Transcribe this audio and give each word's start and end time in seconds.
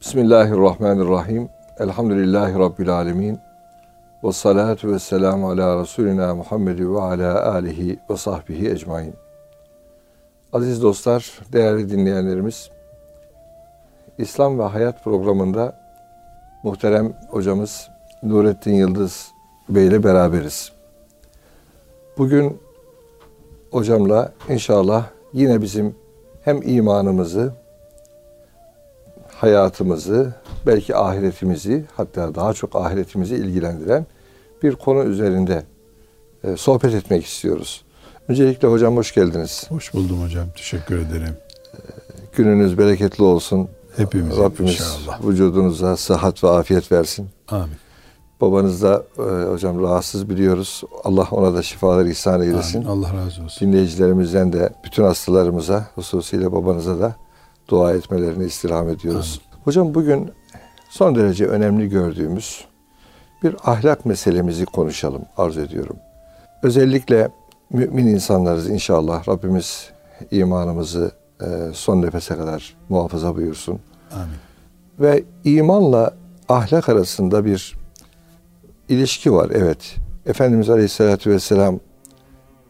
Bismillahirrahmanirrahim. 0.00 1.48
Elhamdülillahi 1.78 2.58
Rabbil 2.58 2.88
alemin. 2.88 3.38
Ve 4.24 4.32
salatu 4.32 4.92
ve 4.92 4.98
selamu 4.98 5.50
ala 5.50 5.82
Resulina 5.82 6.34
Muhammedi 6.34 6.94
ve 6.94 7.00
ala 7.00 7.52
alihi 7.52 7.98
ve 8.10 8.16
sahbihi 8.16 8.70
ecmain. 8.70 9.14
Aziz 10.52 10.82
dostlar, 10.82 11.40
değerli 11.52 11.90
dinleyenlerimiz, 11.90 12.70
İslam 14.18 14.58
ve 14.58 14.62
Hayat 14.62 15.04
programında 15.04 15.80
muhterem 16.62 17.12
hocamız 17.30 17.88
Nurettin 18.22 18.74
Yıldız 18.74 19.30
Bey 19.68 19.86
ile 19.86 20.04
beraberiz. 20.04 20.72
Bugün 22.18 22.60
hocamla 23.70 24.32
inşallah 24.48 25.06
yine 25.32 25.62
bizim 25.62 25.94
hem 26.44 26.62
imanımızı, 26.62 27.52
hayatımızı, 29.40 30.34
belki 30.66 30.96
ahiretimizi, 30.96 31.84
hatta 31.96 32.34
daha 32.34 32.54
çok 32.54 32.76
ahiretimizi 32.76 33.34
ilgilendiren 33.34 34.06
bir 34.62 34.74
konu 34.74 35.04
üzerinde 35.04 35.64
e, 36.44 36.56
sohbet 36.56 36.94
etmek 36.94 37.26
istiyoruz. 37.26 37.84
Öncelikle 38.28 38.68
hocam 38.68 38.96
hoş 38.96 39.14
geldiniz. 39.14 39.66
Hoş 39.68 39.94
buldum 39.94 40.22
hocam. 40.22 40.46
Teşekkür 40.56 40.98
ederim. 40.98 41.36
Gününüz 42.36 42.78
bereketli 42.78 43.24
olsun. 43.24 43.68
Hepimiz 43.96 44.38
Rabbimiz 44.38 44.72
inşallah. 44.72 45.26
vücudunuza 45.26 45.96
sıhhat 45.96 46.44
ve 46.44 46.48
afiyet 46.48 46.92
versin. 46.92 47.28
Amin. 47.48 47.76
Babanız 48.40 48.82
da 48.82 49.02
e, 49.18 49.52
hocam 49.52 49.82
rahatsız 49.82 50.30
biliyoruz. 50.30 50.82
Allah 51.04 51.28
ona 51.30 51.54
da 51.54 51.62
şifalar 51.62 52.04
ihsan 52.04 52.42
eylesin. 52.42 52.84
Amin. 52.84 52.88
Allah 52.88 53.16
razı 53.16 53.42
olsun. 53.42 53.68
Dinleyicilerimizden 53.68 54.52
de 54.52 54.70
bütün 54.84 55.02
hastalarımıza, 55.04 55.86
hususiyle 55.94 56.52
babanıza 56.52 57.00
da 57.00 57.16
dua 57.68 57.92
etmelerini 57.94 58.44
istirham 58.44 58.88
ediyoruz. 58.88 59.40
Hocam 59.64 59.94
bugün 59.94 60.30
son 60.90 61.14
derece 61.14 61.46
önemli 61.46 61.88
gördüğümüz 61.88 62.64
bir 63.42 63.56
ahlak 63.64 64.06
meselemizi 64.06 64.66
konuşalım 64.66 65.22
arzu 65.36 65.60
ediyorum. 65.60 65.96
Özellikle 66.62 67.28
mümin 67.70 68.06
insanlarız 68.06 68.70
inşallah. 68.70 69.28
Rabbimiz 69.28 69.90
imanımızı 70.30 71.12
e, 71.40 71.46
son 71.72 72.02
nefese 72.02 72.36
kadar 72.36 72.76
muhafaza 72.88 73.36
buyursun. 73.36 73.80
Amin. 74.12 74.34
Ve 75.00 75.24
imanla 75.44 76.14
ahlak 76.48 76.88
arasında 76.88 77.44
bir 77.44 77.76
ilişki 78.88 79.32
var. 79.32 79.50
Evet. 79.54 79.96
Efendimiz 80.26 80.70
Aleyhisselatü 80.70 81.30
Vesselam 81.30 81.80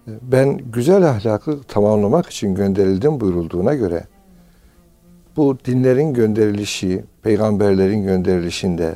ben 0.07 0.57
güzel 0.57 1.09
ahlakı 1.09 1.63
tamamlamak 1.63 2.27
için 2.27 2.55
gönderildim 2.55 3.21
buyurulduğuna 3.21 3.75
göre 3.75 4.05
bu 5.39 5.59
dinlerin 5.65 6.15
gönderilişi, 6.15 7.05
peygamberlerin 7.23 8.03
gönderilişinde, 8.03 8.95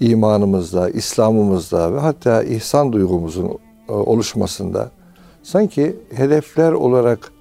imanımızda, 0.00 0.90
İslam'ımızda 0.90 1.94
ve 1.94 1.98
hatta 1.98 2.42
ihsan 2.42 2.92
duygumuzun 2.92 3.58
e, 3.88 3.92
oluşmasında 3.92 4.90
sanki 5.42 5.96
hedefler 6.14 6.72
olarak 6.72 7.32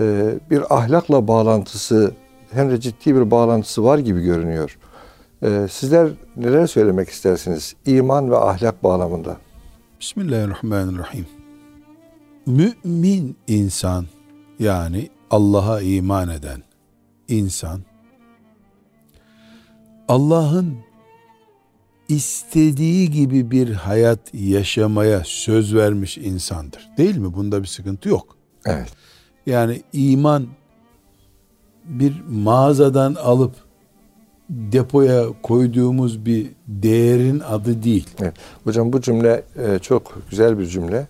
e, 0.00 0.34
bir 0.50 0.74
ahlakla 0.76 1.28
bağlantısı 1.28 2.14
hem 2.50 2.70
de 2.70 2.80
ciddi 2.80 3.16
bir 3.16 3.30
bağlantısı 3.30 3.84
var 3.84 3.98
gibi 3.98 4.22
görünüyor. 4.22 4.78
E, 5.42 5.66
sizler 5.70 6.08
neler 6.36 6.66
söylemek 6.66 7.08
istersiniz 7.08 7.74
iman 7.86 8.30
ve 8.30 8.36
ahlak 8.36 8.84
bağlamında? 8.84 9.36
Bismillahirrahmanirrahim. 10.00 11.26
Mümin 12.46 13.36
insan 13.46 14.06
yani 14.58 15.08
Allah'a 15.30 15.80
iman 15.80 16.28
eden 16.28 16.71
insan 17.32 17.80
Allah'ın 20.08 20.76
istediği 22.08 23.10
gibi 23.10 23.50
bir 23.50 23.72
hayat 23.72 24.18
yaşamaya 24.34 25.22
söz 25.24 25.74
vermiş 25.74 26.18
insandır. 26.18 26.90
Değil 26.98 27.16
mi? 27.16 27.34
Bunda 27.34 27.62
bir 27.62 27.66
sıkıntı 27.66 28.08
yok. 28.08 28.36
Evet. 28.66 28.88
Yani 29.46 29.82
iman 29.92 30.46
bir 31.84 32.22
mağazadan 32.28 33.14
alıp 33.14 33.54
depoya 34.50 35.24
koyduğumuz 35.42 36.26
bir 36.26 36.46
değerin 36.66 37.40
adı 37.40 37.82
değil. 37.82 38.08
Evet. 38.20 38.34
Hocam 38.64 38.92
bu 38.92 39.00
cümle 39.00 39.44
e, 39.58 39.78
çok 39.78 40.18
güzel 40.30 40.58
bir 40.58 40.66
cümle. 40.66 41.06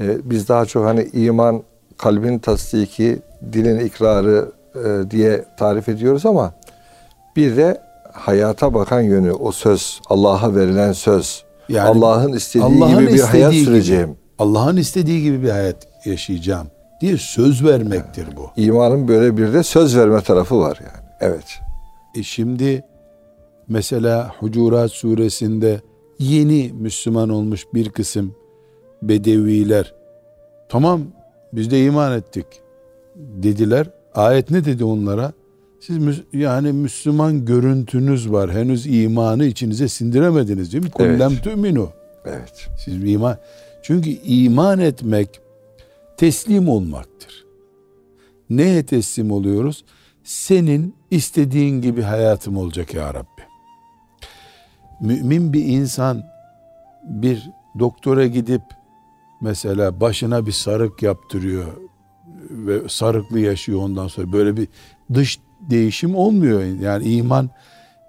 E, 0.00 0.30
biz 0.30 0.48
daha 0.48 0.66
çok 0.66 0.84
hani 0.84 1.08
iman 1.12 1.62
kalbin 1.96 2.38
tasdiki, 2.38 3.18
dilin 3.52 3.78
ikrarı 3.78 4.52
e, 4.74 5.10
diye 5.10 5.44
tarif 5.56 5.88
ediyoruz 5.88 6.26
ama 6.26 6.54
bir 7.36 7.56
de 7.56 7.82
hayata 8.12 8.74
bakan 8.74 9.00
yönü 9.00 9.32
o 9.32 9.52
söz, 9.52 10.00
Allah'a 10.08 10.54
verilen 10.54 10.92
söz. 10.92 11.44
Yani 11.68 11.88
Allah'ın 11.88 12.32
istediği 12.32 12.64
Allah'ın 12.64 12.98
gibi 12.98 13.06
bir 13.06 13.14
istediği 13.14 13.40
hayat 13.40 13.52
gibi, 13.52 13.64
süreceğim. 13.64 14.16
Allah'ın 14.38 14.76
istediği 14.76 15.22
gibi 15.22 15.42
bir 15.42 15.50
hayat 15.50 15.76
yaşayacağım 16.04 16.66
diye 17.00 17.16
söz 17.16 17.64
vermektir 17.64 18.26
bu. 18.36 18.50
İmanın 18.56 19.08
böyle 19.08 19.36
bir 19.36 19.52
de 19.52 19.62
söz 19.62 19.96
verme 19.96 20.20
tarafı 20.20 20.58
var 20.58 20.78
yani. 20.80 21.06
Evet. 21.20 21.60
E 22.14 22.22
şimdi 22.22 22.84
mesela 23.68 24.32
Hucurat 24.40 24.90
suresinde 24.90 25.80
yeni 26.18 26.72
Müslüman 26.72 27.28
olmuş 27.28 27.66
bir 27.74 27.90
kısım 27.90 28.34
bedeviler 29.02 29.94
tamam 30.68 31.02
biz 31.52 31.70
de 31.70 31.84
iman 31.84 32.12
ettik 32.12 32.46
dediler. 33.16 33.90
Ayet 34.14 34.50
ne 34.50 34.64
dedi 34.64 34.84
onlara? 34.84 35.32
Siz 35.80 35.98
yani 36.32 36.72
Müslüman 36.72 37.44
görüntünüz 37.44 38.32
var. 38.32 38.52
Henüz 38.52 38.86
imanı 38.86 39.44
içinize 39.44 39.88
sindiremediniz 39.88 40.72
değil 40.72 40.84
mi? 40.84 40.90
Evet. 40.98 41.18
Kullem 41.18 41.36
tüminu. 41.36 41.90
Evet. 42.24 42.68
Siz 42.84 43.04
iman 43.04 43.36
çünkü 43.82 44.10
iman 44.10 44.78
etmek 44.78 45.40
teslim 46.16 46.68
olmaktır. 46.68 47.46
Neye 48.50 48.86
teslim 48.86 49.30
oluyoruz? 49.30 49.84
Senin 50.24 50.94
istediğin 51.10 51.82
gibi 51.82 52.02
hayatım 52.02 52.56
olacak 52.56 52.94
ya 52.94 53.14
Rabbi. 53.14 53.42
Mümin 55.00 55.52
bir 55.52 55.64
insan 55.64 56.22
bir 57.04 57.50
doktora 57.78 58.26
gidip 58.26 58.62
mesela 59.40 60.00
başına 60.00 60.46
bir 60.46 60.52
sarık 60.52 61.02
yaptırıyor 61.02 61.89
ve 62.50 62.88
sarıklı 62.88 63.40
yaşıyor 63.40 63.80
ondan 63.80 64.08
sonra 64.08 64.32
böyle 64.32 64.56
bir 64.56 64.68
dış 65.14 65.38
değişim 65.70 66.14
olmuyor. 66.14 66.62
Yani 66.62 67.04
iman 67.04 67.50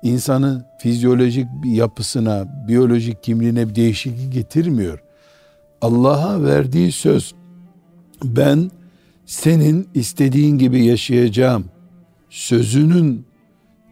insanın 0.04 0.66
fizyolojik 0.80 1.48
yapısına, 1.66 2.66
biyolojik 2.68 3.24
kimliğine 3.24 3.70
bir 3.70 3.76
değişiklik 3.76 4.34
getirmiyor. 4.34 5.04
Allah'a 5.82 6.44
verdiği 6.44 6.92
söz 6.92 7.34
ben 8.24 8.72
senin 9.26 9.88
istediğin 9.94 10.58
gibi 10.58 10.86
yaşayacağım 10.86 11.66
sözünün 12.30 13.26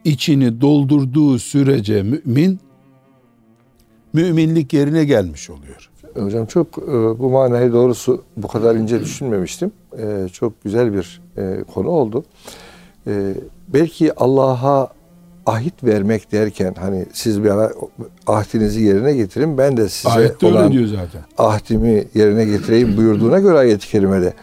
içini 0.04 0.62
doldurduğu 0.62 1.40
sürece 1.40 2.04
mümin 2.04 2.60
müminlik 4.14 4.74
yerine 4.74 5.06
gelmiş 5.06 5.50
oluyor. 5.50 5.90
Hocam 6.16 6.46
çok 6.46 6.68
e, 6.78 6.92
bu 7.20 7.30
manayı 7.30 7.74
doğrusu 7.74 8.24
bu 8.38 8.47
kadar 8.47 8.75
ince 8.75 9.00
düşünmemiştim. 9.00 9.72
E, 9.97 10.28
çok 10.34 10.64
güzel 10.64 10.94
bir 10.94 11.22
e, 11.38 11.64
konu 11.74 11.90
oldu. 11.90 12.24
E, 13.08 13.34
belki 13.68 14.14
Allah'a 14.16 14.88
ahit 15.46 15.84
vermek 15.84 16.31
derken 16.31 16.75
hani 16.80 17.06
siz 17.14 17.44
bir 17.44 17.50
ara 17.50 17.72
ahdinizi 18.28 18.81
yerine 18.84 19.14
getirin 19.14 19.58
ben 19.58 19.78
de 19.78 19.90
size 19.90 20.09
Ayette 20.09 20.46
olan 20.48 20.72
diyor 20.72 20.86
zaten. 20.88 21.22
ahdimi 21.38 22.06
yerine 22.14 22.46
getireyim 22.46 22.98
buyurduğuna 22.98 23.40
göre 23.40 23.58
ayet-i 23.58 23.88
kerimede 23.88 24.34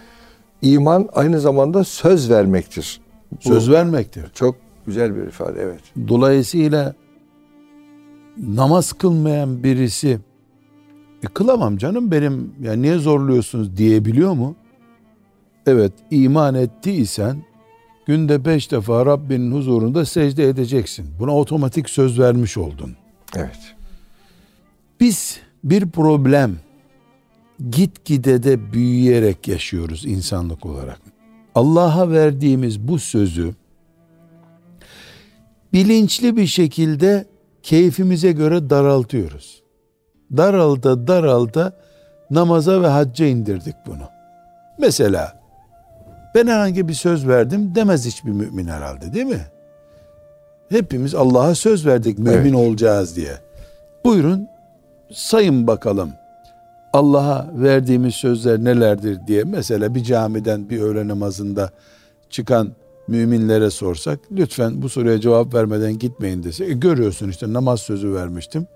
iman 0.62 1.08
aynı 1.14 1.40
zamanda 1.40 1.84
söz 1.84 2.30
vermektir. 2.30 3.00
Bu 3.32 3.48
Söz 3.48 3.70
vermektir. 3.70 4.24
çok 4.34 4.56
güzel 4.86 5.16
bir 5.16 5.22
ifade 5.22 5.60
evet. 5.62 5.80
Dolayısıyla 6.08 6.94
namaz 8.38 8.92
kılmayan 8.92 9.62
birisi 9.62 10.18
e, 11.22 11.26
kılamam 11.26 11.76
canım 11.76 12.10
benim 12.10 12.54
ya 12.62 12.72
niye 12.72 12.98
zorluyorsunuz 12.98 13.76
diyebiliyor 13.76 14.32
mu? 14.32 14.56
Evet 15.66 15.92
iman 16.10 16.54
ettiysen 16.54 17.42
günde 18.06 18.44
beş 18.44 18.70
defa 18.70 19.06
Rabbinin 19.06 19.52
huzurunda 19.52 20.04
secde 20.04 20.48
edeceksin. 20.48 21.06
Buna 21.18 21.36
otomatik 21.36 21.90
söz 21.90 22.18
vermiş 22.18 22.56
oldun. 22.56 22.96
Evet. 23.36 23.74
Biz 25.00 25.40
bir 25.64 25.90
problem 25.90 26.56
gitgide 27.70 28.42
de 28.42 28.72
büyüyerek 28.72 29.48
yaşıyoruz 29.48 30.06
insanlık 30.06 30.66
olarak. 30.66 31.00
Allah'a 31.54 32.10
verdiğimiz 32.10 32.88
bu 32.88 32.98
sözü 32.98 33.54
bilinçli 35.72 36.36
bir 36.36 36.46
şekilde 36.46 37.26
keyfimize 37.62 38.32
göre 38.32 38.70
daraltıyoruz. 38.70 39.62
Daralta 40.36 41.06
daralta 41.06 41.72
namaza 42.30 42.82
ve 42.82 42.86
hacca 42.86 43.26
indirdik 43.26 43.74
bunu. 43.86 44.02
Mesela 44.78 45.32
ben 46.34 46.46
herhangi 46.46 46.88
bir 46.88 46.94
söz 46.94 47.28
verdim 47.28 47.72
demez 47.74 48.06
hiçbir 48.06 48.30
mümin 48.30 48.66
herhalde 48.66 49.12
değil 49.14 49.26
mi? 49.26 49.40
hepimiz 50.68 51.14
Allah'a 51.14 51.54
söz 51.54 51.86
verdik 51.86 52.18
mümin 52.18 52.34
Evet. 52.34 52.54
olacağız 52.54 53.16
diye. 53.16 53.32
Buyurun 54.04 54.48
sayın 55.12 55.66
bakalım. 55.66 56.12
Allah'a 56.92 57.46
verdiğimiz 57.54 58.14
sözler 58.14 58.64
nelerdir 58.64 59.18
diye 59.26 59.44
mesela 59.44 59.94
bir 59.94 60.02
camiden 60.04 60.70
bir 60.70 60.80
öğle 60.80 61.08
namazında 61.08 61.70
çıkan 62.30 62.72
müminlere 63.08 63.70
sorsak 63.70 64.18
lütfen 64.32 64.82
bu 64.82 64.88
soruya 64.88 65.20
cevap 65.20 65.54
vermeden 65.54 65.98
gitmeyin 65.98 66.42
dese 66.42 66.64
"E, 66.64 66.72
görüyorsun 66.72 67.28
işte 67.28 67.52
namaz 67.52 67.80
sözü 67.80 68.14
vermiştim. 68.14 68.66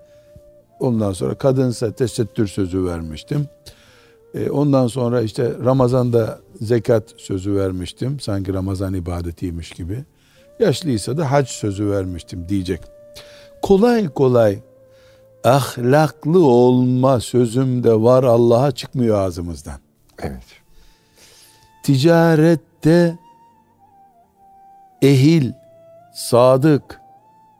Ondan 0.81 1.13
sonra 1.13 1.35
kadınsa 1.35 1.91
tesettür 1.91 2.47
sözü 2.47 2.85
vermiştim. 2.85 3.47
E, 4.33 4.49
ondan 4.49 4.87
sonra 4.87 5.21
işte 5.21 5.53
Ramazan'da 5.65 6.39
zekat 6.61 7.03
sözü 7.17 7.55
vermiştim. 7.55 8.19
Sanki 8.19 8.53
Ramazan 8.53 8.93
ibadetiymiş 8.93 9.71
gibi. 9.71 10.03
Yaşlıysa 10.59 11.17
da 11.17 11.31
hac 11.31 11.47
sözü 11.47 11.89
vermiştim 11.89 12.45
diyecek. 12.49 12.81
Kolay 13.61 14.09
kolay 14.09 14.59
ahlaklı 15.43 16.45
olma 16.45 17.19
sözüm 17.19 17.83
de 17.83 17.93
var 17.93 18.23
Allah'a 18.23 18.71
çıkmıyor 18.71 19.19
ağzımızdan. 19.19 19.79
Evet. 20.19 20.43
Ticarette 21.83 23.17
ehil, 25.01 25.51
sadık, 26.13 27.00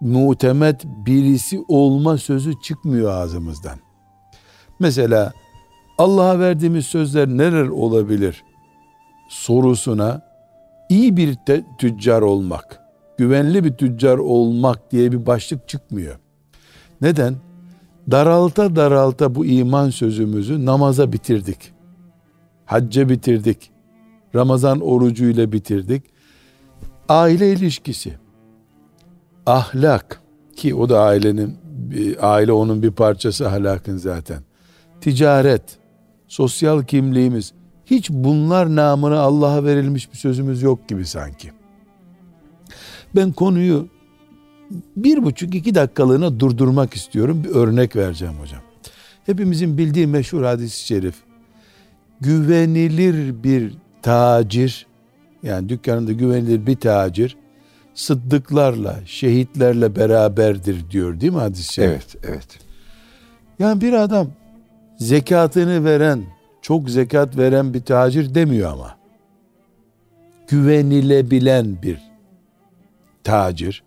mutemet 0.02 0.86
birisi 0.86 1.66
olma 1.68 2.18
sözü 2.18 2.62
çıkmıyor 2.62 3.12
ağzımızdan. 3.12 3.80
Mesela 4.80 5.34
Allah'a 5.98 6.40
verdiğimiz 6.40 6.86
sözler 6.86 7.28
neler 7.28 7.68
olabilir 7.68 8.44
sorusuna 9.32 10.22
iyi 10.90 11.18
bir 11.18 11.38
tüccar 11.78 12.22
olmak, 12.22 12.82
güvenli 13.18 13.64
bir 13.64 13.74
tüccar 13.74 14.18
olmak 14.18 14.92
diye 14.92 15.12
bir 15.12 15.26
başlık 15.26 15.68
çıkmıyor. 15.68 16.20
Neden? 17.02 17.36
Daralta 18.12 18.76
daralta 18.76 19.36
bu 19.36 19.46
iman 19.46 19.90
sözümüzü 19.90 20.66
namaza 20.66 21.14
bitirdik. 21.14 21.74
Hacca 22.66 23.10
bitirdik. 23.10 23.72
Ramazan 24.36 24.80
orucuyla 24.80 25.52
bitirdik. 25.52 26.04
Aile 27.10 27.54
ilişkisi, 27.54 28.14
ahlak 29.46 30.22
ki 30.56 30.76
o 30.76 30.90
da 30.90 31.02
ailenin 31.02 31.58
aile 32.22 32.52
onun 32.52 32.84
bir 32.84 32.92
parçası 32.92 33.48
ahlakın 33.48 33.98
zaten. 33.98 34.44
Ticaret, 35.02 35.64
sosyal 36.28 36.84
kimliğimiz 36.84 37.54
hiç 37.86 38.10
bunlar 38.10 38.76
namına 38.76 39.20
Allah'a 39.20 39.64
verilmiş 39.64 40.12
bir 40.12 40.18
sözümüz 40.18 40.62
yok 40.62 40.88
gibi 40.88 41.06
sanki. 41.06 41.52
Ben 43.16 43.32
konuyu 43.32 43.88
bir 44.96 45.24
buçuk 45.24 45.56
iki 45.56 45.76
dakikalığına 45.76 46.40
durdurmak 46.40 46.94
istiyorum. 46.94 47.44
Bir 47.44 47.50
örnek 47.50 47.96
vereceğim 47.96 48.34
hocam. 48.42 48.62
Hepimizin 49.26 49.78
bildiği 49.78 50.08
meşhur 50.08 50.44
hadis-i 50.44 50.86
şerif. 50.86 51.16
Güvenilir 52.22 53.44
bir 53.44 53.74
tacir, 54.02 54.88
yani 55.44 55.70
dükkanında 55.70 56.12
güvenilir 56.12 56.68
bir 56.68 56.76
tacir, 56.76 57.38
sıddıklarla, 57.94 59.00
şehitlerle 59.06 59.96
beraberdir 59.96 60.92
diyor 60.92 61.20
değil 61.20 61.34
mi 61.34 61.40
hadis-i 61.40 61.74
şerif? 61.74 61.90
Evet, 61.90 62.16
evet. 62.28 62.60
Yani 63.60 63.82
bir 63.82 63.94
adam 63.94 64.28
zekatını 64.98 65.86
veren, 65.86 66.24
çok 66.62 66.90
zekat 66.90 67.38
veren 67.38 67.74
bir 67.74 67.82
tacir 67.82 68.36
demiyor 68.36 68.72
ama. 68.72 68.98
Güvenilebilen 70.48 71.82
bir 71.82 71.98
tacir, 73.24 73.84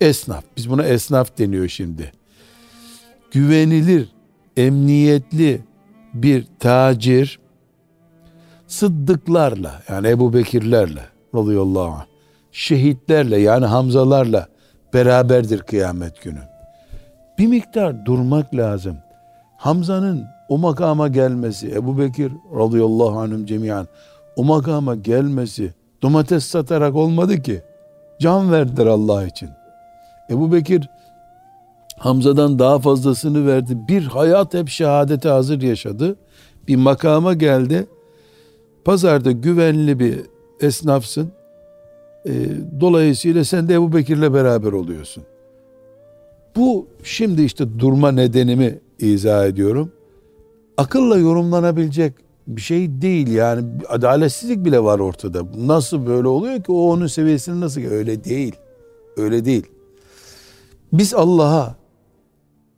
esnaf. 0.00 0.44
Biz 0.56 0.70
buna 0.70 0.84
esnaf 0.84 1.38
deniyor 1.38 1.68
şimdi. 1.68 2.12
Güvenilir, 3.30 4.08
emniyetli 4.56 5.60
bir 6.14 6.46
tacir 6.58 7.38
sıddıklarla 8.66 9.82
yani 9.88 10.08
Ebu 10.08 10.34
Bekirlerle 10.34 11.04
radıyallahu 11.34 11.88
anh 11.88 12.11
şehitlerle 12.52 13.38
yani 13.38 13.66
Hamzalarla 13.66 14.46
beraberdir 14.94 15.58
kıyamet 15.58 16.22
günü. 16.22 16.40
Bir 17.38 17.46
miktar 17.46 18.04
durmak 18.04 18.54
lazım. 18.54 18.96
Hamza'nın 19.56 20.24
o 20.48 20.58
makama 20.58 21.08
gelmesi, 21.08 21.70
Ebu 21.74 21.98
Bekir 21.98 22.32
radıyallahu 22.56 23.18
anhüm 23.18 23.46
cemiyan 23.46 23.86
o 24.36 24.44
makama 24.44 24.94
gelmesi 24.94 25.74
domates 26.02 26.44
satarak 26.44 26.96
olmadı 26.96 27.42
ki. 27.42 27.62
Can 28.20 28.52
verdiler 28.52 28.86
Allah 28.86 29.26
için. 29.26 29.48
Ebu 30.30 30.52
Bekir 30.52 30.88
Hamza'dan 31.98 32.58
daha 32.58 32.78
fazlasını 32.78 33.46
verdi. 33.46 33.88
Bir 33.88 34.04
hayat 34.04 34.54
hep 34.54 34.68
şehadete 34.68 35.28
hazır 35.28 35.62
yaşadı. 35.62 36.16
Bir 36.68 36.76
makama 36.76 37.34
geldi. 37.34 37.86
Pazarda 38.84 39.32
güvenli 39.32 39.98
bir 39.98 40.20
esnafsın. 40.60 41.32
E, 42.26 42.32
dolayısıyla 42.80 43.44
sen 43.44 43.68
de 43.68 43.74
Ebu 43.74 43.92
Bekir'le 43.92 44.34
beraber 44.34 44.72
oluyorsun. 44.72 45.24
Bu 46.56 46.86
şimdi 47.02 47.42
işte 47.42 47.78
durma 47.78 48.12
nedenimi 48.12 48.78
izah 48.98 49.46
ediyorum. 49.46 49.92
Akılla 50.76 51.18
yorumlanabilecek 51.18 52.14
bir 52.46 52.60
şey 52.60 53.02
değil 53.02 53.28
yani 53.28 53.66
adaletsizlik 53.88 54.64
bile 54.64 54.84
var 54.84 54.98
ortada. 54.98 55.42
Nasıl 55.56 56.06
böyle 56.06 56.28
oluyor 56.28 56.62
ki 56.62 56.72
o 56.72 56.90
onun 56.90 57.06
seviyesine 57.06 57.60
nasıl 57.60 57.80
öyle 57.80 58.24
değil. 58.24 58.54
Öyle 59.16 59.44
değil. 59.44 59.66
Biz 60.92 61.14
Allah'a 61.14 61.76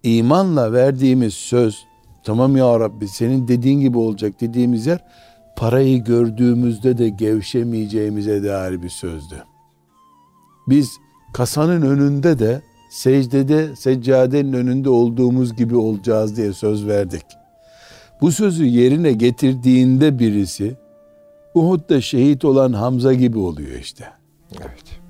imanla 0.02 0.73
verdiğimiz 0.73 1.35
söz 1.35 1.85
tamam 2.25 2.56
ya 2.56 2.81
Rabbi 2.81 3.08
senin 3.08 3.49
dediğin 3.49 3.81
gibi 3.81 3.99
olacak 3.99 4.41
dediğimiz 4.41 4.87
yer 4.87 5.05
parayı 5.56 6.05
gördüğümüzde 6.05 6.99
de 6.99 7.09
gevşemeyeceğimize 7.09 8.45
dair 8.45 8.83
bir 8.83 8.89
sözdü. 8.89 9.45
Biz 10.69 10.91
kasanın 11.33 11.83
önünde 11.83 12.39
de 12.39 12.62
secdede 12.91 13.77
seccadenin 13.77 14.53
önünde 14.53 14.91
olduğumuz 14.91 15.56
gibi 15.56 15.77
olacağız 15.77 16.37
diye 16.37 16.53
söz 16.53 16.87
verdik. 16.87 17.25
Bu 18.21 18.33
sözü 18.33 18.65
yerine 18.65 19.12
getirdiğinde 19.12 20.19
birisi 20.19 20.77
Uhud'da 21.55 22.01
şehit 22.01 22.45
olan 22.45 22.73
Hamza 22.73 23.15
gibi 23.15 23.39
oluyor 23.39 23.79
işte. 23.81 24.05
Evet. 24.61 25.01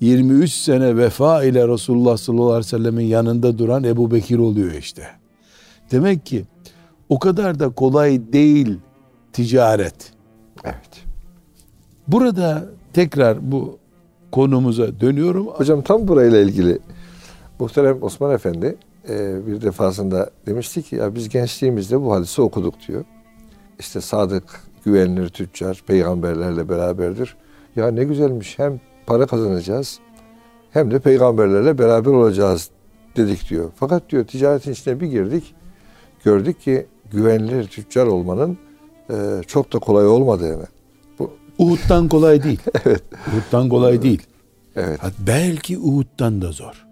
23 0.00 0.50
sene 0.50 0.96
vefa 0.96 1.44
ile 1.44 1.68
Resulullah 1.68 2.16
sallallahu 2.16 2.46
aleyhi 2.46 2.58
ve 2.58 2.68
sellemin 2.68 3.04
yanında 3.04 3.58
duran 3.58 3.84
Ebu 3.84 4.10
Bekir 4.10 4.38
oluyor 4.38 4.72
işte. 4.72 5.02
Demek 5.90 6.26
ki 6.26 6.44
o 7.08 7.18
kadar 7.18 7.58
da 7.58 7.68
kolay 7.68 8.32
değil 8.32 8.78
ticaret. 9.36 10.12
Evet. 10.64 11.04
Burada 12.08 12.66
tekrar 12.92 13.52
bu 13.52 13.78
konumuza 14.32 15.00
dönüyorum. 15.00 15.46
Hocam 15.46 15.82
tam 15.82 16.08
burayla 16.08 16.40
ilgili 16.40 16.78
muhterem 17.58 18.02
Osman 18.02 18.34
Efendi 18.34 18.76
e, 19.08 19.46
bir 19.46 19.62
defasında 19.62 20.30
demişti 20.46 20.82
ki 20.82 20.96
ya 20.96 21.14
biz 21.14 21.28
gençliğimizde 21.28 22.00
bu 22.02 22.12
hadisi 22.12 22.42
okuduk 22.42 22.74
diyor. 22.88 23.04
İşte 23.78 24.00
sadık, 24.00 24.60
güvenilir 24.84 25.28
tüccar 25.28 25.82
peygamberlerle 25.86 26.68
beraberdir. 26.68 27.36
Ya 27.76 27.90
ne 27.90 28.04
güzelmiş 28.04 28.58
hem 28.58 28.80
para 29.06 29.26
kazanacağız 29.26 29.98
hem 30.70 30.90
de 30.90 30.98
peygamberlerle 30.98 31.78
beraber 31.78 32.10
olacağız 32.10 32.70
dedik 33.16 33.50
diyor. 33.50 33.70
Fakat 33.74 34.10
diyor 34.10 34.26
ticaretin 34.26 34.72
içine 34.72 35.00
bir 35.00 35.06
girdik. 35.06 35.54
Gördük 36.24 36.60
ki 36.60 36.86
güvenilir 37.12 37.68
tüccar 37.68 38.06
olmanın 38.06 38.58
e, 39.10 39.14
çok 39.46 39.72
da 39.72 39.78
kolay 39.78 40.06
olmadığını. 40.06 40.66
Bu, 41.18 41.30
Uhud'dan 41.58 42.08
kolay 42.14 42.42
değil. 42.42 42.60
evet. 42.84 43.02
Uhud'dan 43.28 43.68
kolay 43.68 44.02
değil. 44.02 44.22
Evet. 44.76 45.02
Hat- 45.02 45.12
Belki 45.26 45.78
Uhud'dan 45.78 46.42
da 46.42 46.52
zor. 46.52 46.86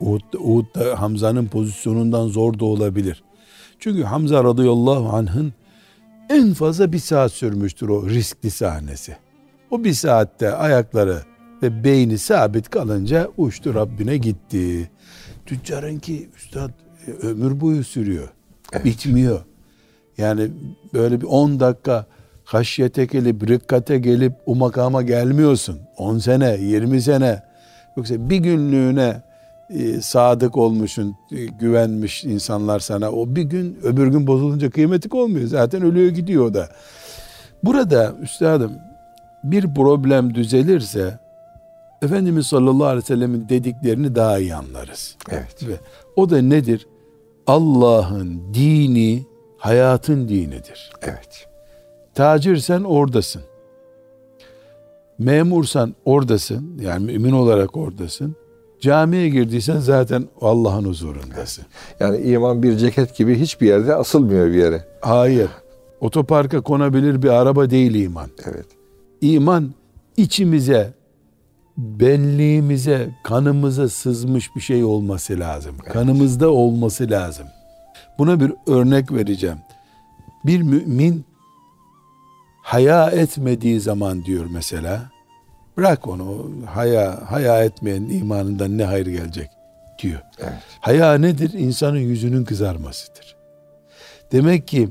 Uhud, 0.00 0.32
Uhud'da 0.38 1.00
Hamza'nın 1.00 1.46
pozisyonundan 1.46 2.28
zor 2.28 2.58
da 2.58 2.64
olabilir. 2.64 3.22
Çünkü 3.78 4.02
Hamza 4.02 4.44
radıyallahu 4.44 5.08
anh'ın 5.16 5.52
en 6.30 6.52
fazla 6.54 6.92
bir 6.92 6.98
saat 6.98 7.32
sürmüştür 7.32 7.88
o 7.88 8.08
riskli 8.08 8.50
sahnesi. 8.50 9.16
O 9.70 9.84
bir 9.84 9.92
saatte 9.92 10.52
ayakları 10.54 11.22
ve 11.62 11.84
beyni 11.84 12.18
sabit 12.18 12.70
kalınca 12.70 13.28
uçtu 13.36 13.74
Rabbine 13.74 14.16
gitti. 14.16 14.90
Tüccarınki 15.46 16.28
üstad 16.36 16.70
e, 17.06 17.10
ömür 17.10 17.60
boyu 17.60 17.84
sürüyor. 17.84 18.28
Bitmiyor. 18.84 19.40
Yani 20.22 20.50
böyle 20.94 21.20
bir 21.20 21.26
10 21.26 21.60
dakika 21.60 22.06
haşyete 22.44 23.04
gelip, 23.04 23.48
rikkate 23.48 23.98
gelip 23.98 24.32
o 24.46 24.54
makama 24.54 25.02
gelmiyorsun. 25.02 25.78
10 25.96 26.18
sene, 26.18 26.56
20 26.60 27.02
sene. 27.02 27.42
Yoksa 27.96 28.30
bir 28.30 28.36
günlüğüne 28.36 29.22
e, 29.70 30.00
sadık 30.00 30.56
olmuşsun, 30.56 31.16
e, 31.32 31.44
güvenmiş 31.44 32.24
insanlar 32.24 32.80
sana. 32.80 33.10
O 33.10 33.36
bir 33.36 33.42
gün, 33.42 33.78
öbür 33.82 34.06
gün 34.06 34.26
bozulunca 34.26 34.70
kıymetik 34.70 35.14
olmuyor. 35.14 35.46
Zaten 35.46 35.82
ölüyor 35.82 36.10
gidiyor 36.10 36.44
o 36.44 36.54
da. 36.54 36.68
Burada 37.64 38.14
üstadım 38.22 38.72
bir 39.44 39.74
problem 39.74 40.34
düzelirse 40.34 41.18
Efendimiz 42.02 42.46
sallallahu 42.46 42.86
aleyhi 42.86 43.02
ve 43.02 43.06
sellemin 43.06 43.48
dediklerini 43.48 44.14
daha 44.14 44.38
iyi 44.38 44.54
anlarız. 44.54 45.16
Evet. 45.30 45.68
Ve 45.68 45.74
o 46.16 46.30
da 46.30 46.42
nedir? 46.42 46.86
Allah'ın 47.46 48.54
dini 48.54 49.26
hayatın 49.62 50.28
dinidir. 50.28 50.90
Evet. 51.02 51.46
Tacirsen 52.14 52.82
oradasın. 52.82 53.42
Memursan 55.18 55.94
oradasın. 56.04 56.78
Yani 56.80 57.04
mümin 57.04 57.32
olarak 57.32 57.76
oradasın. 57.76 58.36
Camiye 58.80 59.28
girdiysen 59.28 59.78
zaten 59.78 60.28
Allah'ın 60.40 60.84
huzurundasın. 60.84 61.64
Yani 62.00 62.16
iman 62.16 62.62
bir 62.62 62.76
ceket 62.76 63.16
gibi 63.16 63.38
hiçbir 63.38 63.66
yerde 63.66 63.94
asılmıyor 63.94 64.46
bir 64.46 64.54
yere. 64.54 64.84
Hayır. 65.00 65.48
Otoparka 66.00 66.60
konabilir 66.60 67.22
bir 67.22 67.28
araba 67.28 67.70
değil 67.70 67.94
iman. 67.94 68.30
Evet. 68.44 68.66
İman 69.20 69.74
içimize, 70.16 70.92
benliğimize, 71.76 73.10
kanımıza 73.24 73.88
sızmış 73.88 74.56
bir 74.56 74.60
şey 74.60 74.84
olması 74.84 75.40
lazım. 75.40 75.76
Kanımızda 75.78 76.50
olması 76.50 77.10
lazım. 77.10 77.46
Buna 78.18 78.40
bir 78.40 78.52
örnek 78.66 79.12
vereceğim. 79.12 79.58
Bir 80.44 80.62
mümin 80.62 81.24
haya 82.62 83.10
etmediği 83.10 83.80
zaman 83.80 84.24
diyor 84.24 84.46
mesela, 84.50 85.10
bırak 85.76 86.08
onu, 86.08 86.50
haya, 86.66 87.20
haya 87.30 87.64
etmeyen 87.64 88.02
imanından 88.02 88.78
ne 88.78 88.84
hayır 88.84 89.06
gelecek 89.06 89.50
diyor. 90.02 90.20
Evet. 90.38 90.52
Haya 90.80 91.14
nedir? 91.14 91.52
İnsanın 91.52 91.98
yüzünün 91.98 92.44
kızarmasıdır. 92.44 93.36
Demek 94.32 94.68
ki 94.68 94.88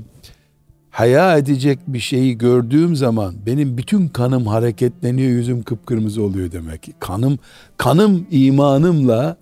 haya 0.89 1.37
edecek 1.37 1.79
bir 1.87 1.99
şeyi 1.99 2.37
gördüğüm 2.37 2.95
zaman 2.95 3.35
benim 3.45 3.77
bütün 3.77 4.07
kanım 4.07 4.47
hareketleniyor, 4.47 5.29
yüzüm 5.29 5.63
kıpkırmızı 5.63 6.23
oluyor 6.23 6.51
demek 6.51 6.83
ki. 6.83 6.93
Kanım, 6.99 7.39
kanım 7.77 8.27
imanımla 8.31 9.37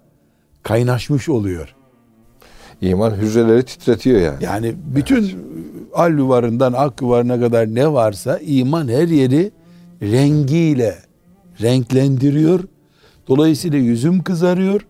kaynaşmış 0.64 1.30
oluyor. 1.30 1.76
İman 2.82 3.12
hücreleri 3.12 3.64
titretiyor 3.64 4.22
yani. 4.22 4.44
Yani 4.44 4.76
bütün 4.96 5.36
al 5.94 6.18
yuvarından 6.18 6.74
ak 6.74 7.02
yuvarına 7.02 7.40
kadar 7.40 7.76
ne 7.76 7.94
varsa 7.94 8.38
iman 8.38 8.88
her 8.88 9.08
yeri 9.08 9.52
rengiyle 10.02 10.96
renklendiriyor. 11.62 12.60
Dolayısıyla 13.28 13.80
yüzüm 13.80 14.24
kızarıyor. 14.24 14.82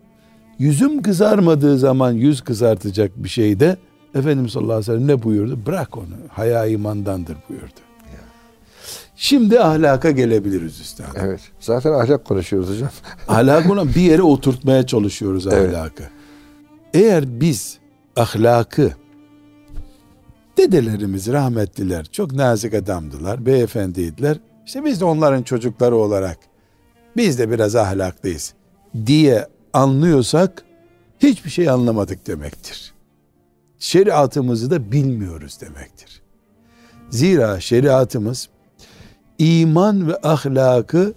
Yüzüm 0.60 1.02
kızarmadığı 1.02 1.78
zaman 1.78 2.12
yüz 2.12 2.42
kızartacak 2.42 3.12
bir 3.24 3.30
şey 3.30 3.60
de 3.60 3.78
Efendimiz 4.16 4.52
sallallahu 4.52 4.74
aleyhi 4.74 4.92
ve 4.92 4.96
sellem 4.96 5.08
ne 5.08 5.24
buyurdu? 5.24 5.60
Bırak 5.66 5.98
onu. 5.98 6.06
Haya 6.30 6.66
imandandır 6.66 7.38
buyurdu. 7.50 7.80
Şimdi 9.16 9.60
ahlaka 9.60 10.12
gelebiliriz 10.12 10.80
üstad. 10.80 11.06
Evet. 11.16 11.40
Zaten 11.60 11.92
ahlak 11.92 12.26
konuşuyoruz 12.26 12.70
hocam. 12.70 12.90
Ahlakına 13.28 13.88
bir 13.88 14.02
yere 14.02 14.22
oturtmaya 14.22 14.86
çalışıyoruz 14.86 15.48
Evet. 15.48 15.76
ahlakı. 15.76 16.04
Eğer 16.94 17.42
biz 17.42 17.79
ahlakı 18.20 18.94
dedelerimiz 20.58 21.28
rahmetliler 21.28 22.06
çok 22.06 22.32
nazik 22.32 22.74
adamdılar, 22.74 23.46
beyefendiydiler. 23.46 24.38
İşte 24.66 24.86
biz 24.86 25.02
de 25.02 25.06
onların 25.06 25.44
çocukları 25.44 25.96
olarak 25.96 26.38
biz 27.18 27.40
de 27.40 27.52
biraz 27.52 27.76
ahlaklıyız 27.76 28.54
diye 29.06 29.48
anlıyorsak 29.74 30.66
hiçbir 31.20 31.50
şey 31.50 31.70
anlamadık 31.70 32.28
demektir. 32.28 32.94
Şeriatımızı 33.80 34.72
da 34.72 34.92
bilmiyoruz 34.92 35.62
demektir. 35.62 36.22
Zira 37.10 37.60
şeriatımız 37.60 38.50
iman 39.38 40.08
ve 40.08 40.18
ahlakı 40.24 41.14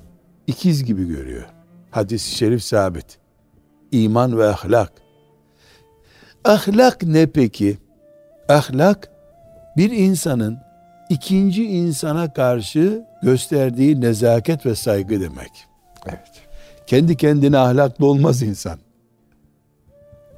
ikiz 0.46 0.84
gibi 0.84 1.08
görüyor. 1.08 1.46
Hadis-i 1.90 2.30
şerif 2.30 2.62
sabit. 2.62 3.18
İman 3.92 4.38
ve 4.38 4.46
ahlak. 4.46 5.01
Ahlak 6.44 7.02
ne 7.02 7.26
peki? 7.26 7.78
Ahlak 8.48 9.10
bir 9.76 9.90
insanın 9.90 10.58
ikinci 11.08 11.64
insana 11.64 12.32
karşı 12.32 13.06
gösterdiği 13.22 14.00
nezaket 14.00 14.66
ve 14.66 14.74
saygı 14.74 15.20
demek. 15.20 15.66
Evet. 16.06 16.42
Kendi 16.86 17.16
kendine 17.16 17.58
ahlaklı 17.58 18.06
olmaz 18.06 18.42
insan. 18.42 18.78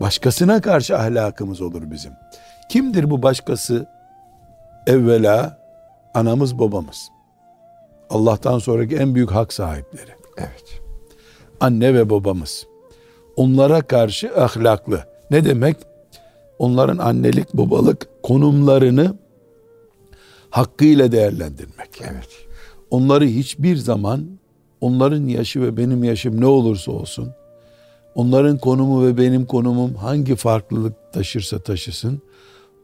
Başkasına 0.01 0.61
karşı 0.61 0.99
ahlakımız 0.99 1.61
olur 1.61 1.91
bizim. 1.91 2.13
Kimdir 2.69 3.11
bu 3.11 3.23
başkası? 3.23 3.87
Evvela 4.87 5.59
anamız 6.15 6.59
babamız. 6.59 7.09
Allah'tan 8.11 8.59
sonraki 8.59 8.97
en 8.97 9.15
büyük 9.15 9.31
hak 9.31 9.53
sahipleri. 9.53 10.11
Evet. 10.39 10.81
Anne 11.61 11.95
ve 11.95 12.11
babamız. 12.11 12.67
Onlara 13.37 13.83
karşı 13.83 14.43
ahlaklı. 14.43 15.05
Ne 15.31 15.45
demek? 15.45 15.77
Onların 16.59 16.99
annelik 16.99 17.55
babalık 17.55 18.09
konumlarını 18.23 19.17
hakkıyla 20.51 21.13
değerlendirmek. 21.13 22.01
Evet. 22.01 22.29
Onları 22.91 23.25
hiçbir 23.25 23.77
zaman 23.77 24.27
onların 24.81 25.27
yaşı 25.27 25.63
ve 25.63 25.77
benim 25.77 26.05
yaşım 26.05 26.41
ne 26.41 26.47
olursa 26.47 26.93
olsun 26.93 27.33
onların 28.15 28.59
konumu 28.59 29.07
ve 29.07 29.17
benim 29.17 29.47
konumum 29.47 29.95
hangi 29.95 30.37
farklılık 30.37 31.13
taşırsa 31.13 31.59
taşısın 31.59 32.23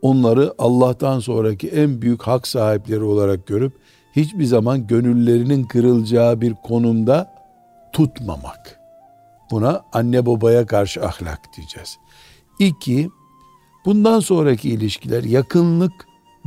onları 0.03 0.55
Allah'tan 0.59 1.19
sonraki 1.19 1.69
en 1.69 2.03
büyük 2.03 2.23
hak 2.23 2.47
sahipleri 2.47 3.03
olarak 3.03 3.47
görüp 3.47 3.73
hiçbir 4.17 4.45
zaman 4.45 4.87
gönüllerinin 4.87 5.65
kırılacağı 5.65 6.41
bir 6.41 6.55
konumda 6.55 7.35
tutmamak. 7.93 8.81
Buna 9.51 9.83
anne 9.93 10.27
babaya 10.27 10.67
karşı 10.67 11.05
ahlak 11.05 11.41
diyeceğiz. 11.57 11.97
İki, 12.59 13.11
bundan 13.85 14.21
sonraki 14.21 14.71
ilişkiler 14.71 15.25
yakınlık 15.25 15.93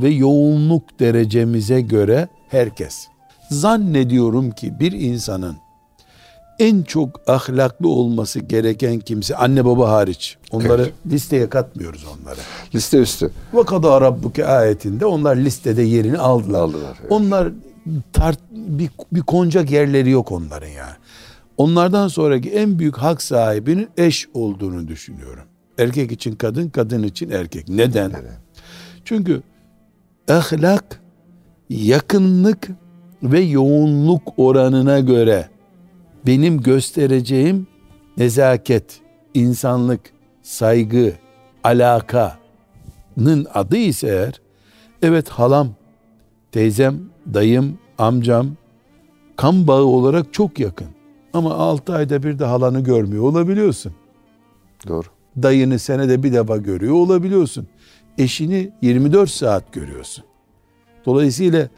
ve 0.00 0.08
yoğunluk 0.08 1.00
derecemize 1.00 1.80
göre 1.80 2.28
herkes. 2.48 3.06
Zannediyorum 3.50 4.50
ki 4.50 4.80
bir 4.80 4.92
insanın 4.92 5.56
en 6.58 6.82
çok 6.82 7.20
ahlaklı 7.26 7.88
olması 7.88 8.40
gereken 8.40 8.98
kimse 9.00 9.36
anne 9.36 9.64
baba 9.64 9.88
hariç. 9.90 10.36
Onları 10.50 10.82
Evet. 10.82 10.92
listeye 11.06 11.48
katmıyoruz 11.48 12.04
onları. 12.04 12.38
Liste 12.74 12.98
üstü. 12.98 13.30
Ve 13.54 13.64
kadâ 13.64 14.00
rabbuke 14.00 14.46
ayetinde 14.46 15.06
onlar 15.06 15.36
listede 15.36 15.82
yerini 15.82 16.18
aldılar. 16.18 16.60
Aldılar, 16.60 16.96
evet. 17.00 17.12
Onlar 17.12 17.48
tart, 18.12 18.38
bir, 18.50 18.90
bir 19.12 19.20
koncak 19.20 19.70
yerleri 19.70 20.10
yok 20.10 20.32
onların 20.32 20.68
yani. 20.68 20.94
Onlardan 21.56 22.08
sonraki 22.08 22.50
en 22.50 22.78
büyük 22.78 22.96
hak 22.96 23.22
sahibinin 23.22 23.88
eş 23.96 24.28
olduğunu 24.34 24.88
düşünüyorum. 24.88 25.44
Erkek 25.78 26.12
için 26.12 26.34
kadın, 26.36 26.68
kadın 26.68 27.02
için 27.02 27.30
erkek. 27.30 27.68
Neden? 27.68 28.12
Çünkü 29.04 29.42
ahlak 30.28 31.00
yakınlık 31.70 32.68
ve 33.22 33.40
yoğunluk 33.40 34.22
oranına 34.36 35.00
göre 35.00 35.48
benim 36.26 36.60
göstereceğim 36.60 37.66
nezaket, 38.16 39.00
insanlık, 39.34 40.00
saygı, 40.42 41.12
alakanın 41.64 43.46
adı 43.54 43.76
ise 43.76 44.08
eğer 44.08 44.40
evet 45.02 45.28
halam, 45.28 45.68
teyzem, 46.52 47.00
dayım, 47.34 47.78
amcam 47.98 48.46
kan 49.36 49.66
bağı 49.66 49.84
olarak 49.84 50.32
çok 50.32 50.60
yakın. 50.60 50.88
Ama 51.32 51.54
6 51.54 51.94
ayda 51.94 52.22
bir 52.22 52.38
de 52.38 52.44
halanı 52.44 52.80
görmüyor 52.80 53.22
olabiliyorsun. 53.22 53.92
Doğru. 54.88 55.13
Dayını 55.42 55.78
senede 55.78 56.22
bir 56.22 56.32
defa 56.32 56.56
görüyor 56.56 56.94
olabiliyorsun. 56.94 57.66
Eşini 58.18 58.72
24 58.82 59.30
saat 59.30 59.72
görüyorsun. 59.72 60.24
Dolayısıyla 61.06 61.68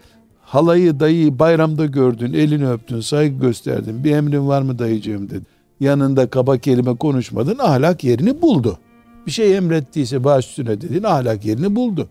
halayı 0.41 1.01
dayıyı 1.01 1.39
bayramda 1.39 1.87
gördün, 1.87 2.33
elini 2.33 2.71
öptün, 2.71 3.01
saygı 3.01 3.39
gösterdin. 3.39 4.05
Bir 4.05 4.11
emrin 4.11 4.49
var 4.49 4.63
mı 4.63 4.79
dayıcığım 4.79 5.31
dedi. 5.31 5.45
Yanında 5.81 6.31
kaba 6.31 6.59
kelime 6.59 6.97
konuşmadın, 6.97 7.59
ahlak 7.59 8.05
yerini 8.05 8.43
buldu. 8.43 8.79
Bir 9.27 9.31
şey 9.31 9.57
emrettiyse 9.57 10.25
baş 10.25 10.49
üstüne 10.49 10.81
dedin, 10.81 11.03
ahlak 11.03 11.45
yerini 11.45 11.77
buldu. 11.77 12.09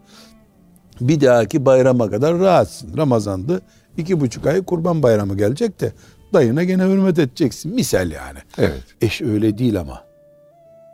Bir 1.01 1.21
dahaki 1.21 1.65
bayrama 1.65 2.09
kadar 2.09 2.39
rahatsın. 2.39 2.97
Ramazan'dı, 2.97 3.61
iki 3.97 4.19
buçuk 4.19 4.47
ay 4.47 4.63
kurban 4.63 5.03
bayramı 5.03 5.37
gelecek 5.37 5.81
de 5.81 5.93
dayına 6.33 6.63
gene 6.63 6.83
hürmet 6.83 7.19
edeceksin. 7.19 7.75
Misal 7.75 8.11
yani. 8.11 8.39
Evet. 8.57 8.83
Eş 9.01 9.21
öyle 9.21 9.57
değil 9.57 9.79
ama. 9.79 10.04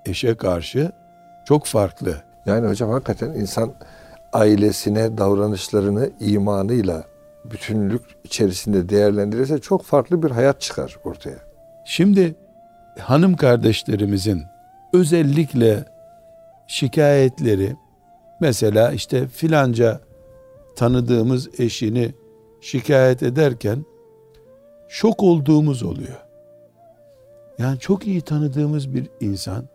Eşe 0.05 0.35
karşı 0.35 0.91
çok 1.45 1.65
farklı. 1.65 2.15
Yani 2.45 2.67
hocam 2.67 2.89
hakikaten 2.89 3.29
insan 3.29 3.73
ailesine 4.33 5.17
davranışlarını 5.17 6.09
imanıyla 6.19 7.03
bütünlük 7.45 8.01
içerisinde 8.23 8.89
değerlendirirse 8.89 9.59
çok 9.59 9.83
farklı 9.83 10.23
bir 10.23 10.31
hayat 10.31 10.61
çıkar 10.61 10.97
ortaya. 11.03 11.37
Şimdi 11.85 12.35
hanım 12.99 13.35
kardeşlerimizin 13.35 14.43
özellikle 14.93 15.85
şikayetleri 16.67 17.75
mesela 18.39 18.91
işte 18.91 19.27
filanca 19.27 19.99
tanıdığımız 20.75 21.59
eşini 21.59 22.13
şikayet 22.61 23.23
ederken 23.23 23.85
şok 24.89 25.23
olduğumuz 25.23 25.83
oluyor. 25.83 26.25
Yani 27.57 27.79
çok 27.79 28.07
iyi 28.07 28.21
tanıdığımız 28.21 28.93
bir 28.93 29.09
insan, 29.19 29.65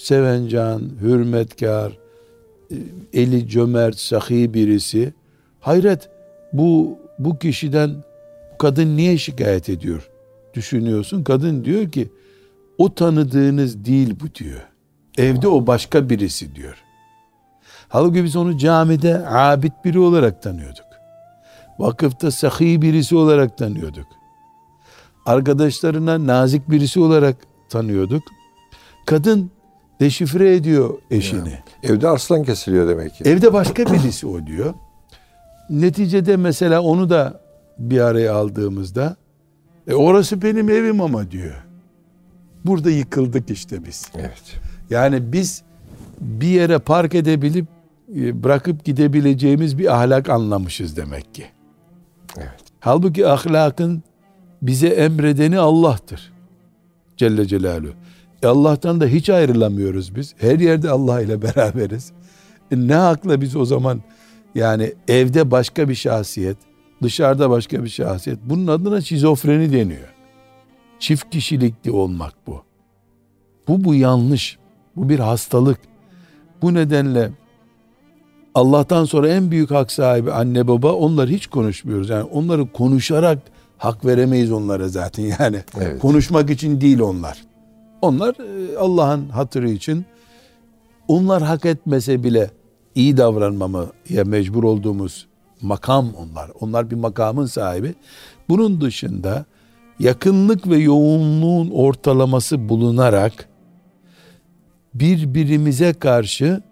sevencan, 0.00 0.82
hürmetkar, 1.00 1.98
e, 2.70 2.76
eli 3.12 3.48
cömert, 3.48 3.98
sahi 3.98 4.54
birisi. 4.54 5.12
Hayret 5.60 6.08
bu 6.52 6.98
bu 7.18 7.38
kişiden 7.38 7.90
kadın 8.58 8.96
niye 8.96 9.18
şikayet 9.18 9.68
ediyor? 9.68 10.10
Düşünüyorsun. 10.54 11.24
Kadın 11.24 11.64
diyor 11.64 11.90
ki 11.90 12.08
o 12.78 12.94
tanıdığınız 12.94 13.84
değil 13.84 14.14
bu 14.20 14.34
diyor. 14.34 14.60
Evde 15.18 15.48
o 15.48 15.66
başka 15.66 16.10
birisi 16.10 16.54
diyor. 16.54 16.84
Halbuki 17.88 18.24
biz 18.24 18.36
onu 18.36 18.58
camide 18.58 19.28
abid 19.28 19.72
biri 19.84 19.98
olarak 19.98 20.42
tanıyorduk. 20.42 20.84
Vakıfta 21.78 22.30
sahi 22.30 22.82
birisi 22.82 23.16
olarak 23.16 23.58
tanıyorduk. 23.58 24.06
Arkadaşlarına 25.26 26.26
nazik 26.26 26.70
birisi 26.70 27.00
olarak 27.00 27.36
tanıyorduk. 27.68 28.22
Kadın 29.06 29.50
deşifre 30.00 30.54
ediyor 30.54 30.94
eşini. 31.10 31.50
Ya, 31.50 31.62
evde 31.82 32.08
arslan 32.08 32.44
kesiliyor 32.44 32.88
demek 32.88 33.14
ki. 33.14 33.24
Evde 33.24 33.52
başka 33.52 33.86
birisi 33.86 34.26
o 34.26 34.46
diyor. 34.46 34.74
Neticede 35.70 36.36
mesela 36.36 36.80
onu 36.82 37.10
da 37.10 37.40
bir 37.78 38.00
araya 38.00 38.34
aldığımızda 38.34 39.16
e 39.86 39.94
orası 39.94 40.42
benim 40.42 40.70
evim 40.70 41.00
ama 41.00 41.30
diyor. 41.30 41.64
Burada 42.64 42.90
yıkıldık 42.90 43.50
işte 43.50 43.84
biz. 43.84 44.10
Evet. 44.14 44.60
Yani 44.90 45.32
biz 45.32 45.62
bir 46.20 46.46
yere 46.46 46.78
park 46.78 47.14
edebilip 47.14 47.66
e, 48.16 48.42
bırakıp 48.42 48.84
gidebileceğimiz 48.84 49.78
bir 49.78 49.94
ahlak 49.96 50.28
anlamışız 50.28 50.96
demek 50.96 51.34
ki. 51.34 51.44
Evet. 52.36 52.60
Halbuki 52.80 53.26
ahlakın 53.26 54.02
bize 54.62 54.88
emredeni 54.88 55.58
Allah'tır. 55.58 56.32
Celle 57.16 57.46
Celaluhu. 57.46 57.92
Allah'tan 58.46 59.00
da 59.00 59.06
hiç 59.06 59.30
ayrılamıyoruz 59.30 60.16
biz. 60.16 60.34
Her 60.38 60.58
yerde 60.58 60.90
Allah 60.90 61.20
ile 61.20 61.42
beraberiz. 61.42 62.12
E 62.70 62.76
ne 62.88 62.94
hakla 62.94 63.40
biz 63.40 63.56
o 63.56 63.64
zaman 63.64 64.02
yani 64.54 64.92
evde 65.08 65.50
başka 65.50 65.88
bir 65.88 65.94
şahsiyet, 65.94 66.56
dışarıda 67.02 67.50
başka 67.50 67.84
bir 67.84 67.88
şahsiyet. 67.88 68.38
Bunun 68.44 68.66
adına 68.66 69.00
şizofreni 69.00 69.72
deniyor. 69.72 70.14
Çift 70.98 71.30
kişilikli 71.30 71.90
olmak 71.90 72.34
bu. 72.46 72.62
Bu 73.68 73.84
bu 73.84 73.94
yanlış. 73.94 74.58
Bu 74.96 75.08
bir 75.08 75.18
hastalık. 75.18 75.78
Bu 76.62 76.74
nedenle 76.74 77.30
Allah'tan 78.54 79.04
sonra 79.04 79.28
en 79.28 79.50
büyük 79.50 79.70
hak 79.70 79.92
sahibi 79.92 80.32
anne 80.32 80.68
baba 80.68 80.92
onları 80.92 81.30
hiç 81.30 81.46
konuşmuyoruz. 81.46 82.08
Yani 82.08 82.22
onları 82.22 82.72
konuşarak 82.72 83.38
hak 83.78 84.04
veremeyiz 84.04 84.52
onlara 84.52 84.88
zaten 84.88 85.22
yani. 85.40 85.62
Evet. 85.80 86.00
Konuşmak 86.00 86.50
için 86.50 86.80
değil 86.80 87.00
onlar. 87.00 87.49
Onlar 88.02 88.34
e, 88.34 88.78
Allah'ın 88.78 89.28
hatırı 89.28 89.70
için 89.70 90.04
onlar 91.08 91.42
hak 91.42 91.64
etmese 91.64 92.22
bile 92.22 92.50
iyi 92.94 93.16
davranmamaya 93.16 94.24
mecbur 94.24 94.64
olduğumuz 94.64 95.26
makam 95.62 96.08
onlar. 96.14 96.50
Onlar 96.60 96.90
bir 96.90 96.96
makamın 96.96 97.46
sahibi. 97.46 97.94
Bunun 98.48 98.80
dışında 98.80 99.44
yakınlık 99.98 100.68
ve 100.68 100.76
yoğunluğun 100.76 101.70
ortalaması 101.70 102.68
bulunarak 102.68 103.48
birbirimize 104.94 105.92
karşı 105.92 106.62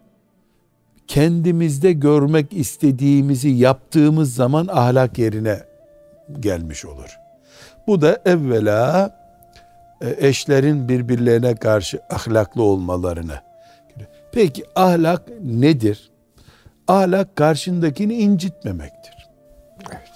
kendimizde 1.06 1.92
görmek 1.92 2.52
istediğimizi 2.52 3.49
yaptığımız 3.49 4.35
zaman 4.35 4.68
ahlak 4.70 5.18
yerine 5.18 5.62
gelmiş 6.40 6.85
olur. 6.85 7.18
Bu 7.87 8.00
da 8.00 8.23
evvela 8.25 9.18
eşlerin 10.00 10.88
birbirlerine 10.88 11.55
karşı 11.55 12.00
ahlaklı 12.11 12.62
olmalarını. 12.62 13.40
Peki 14.33 14.64
ahlak 14.76 15.23
nedir? 15.43 16.11
Ahlak 16.89 17.37
karşındakini 17.37 18.15
incitmemektir. 18.15 19.15
Evet. 19.91 20.08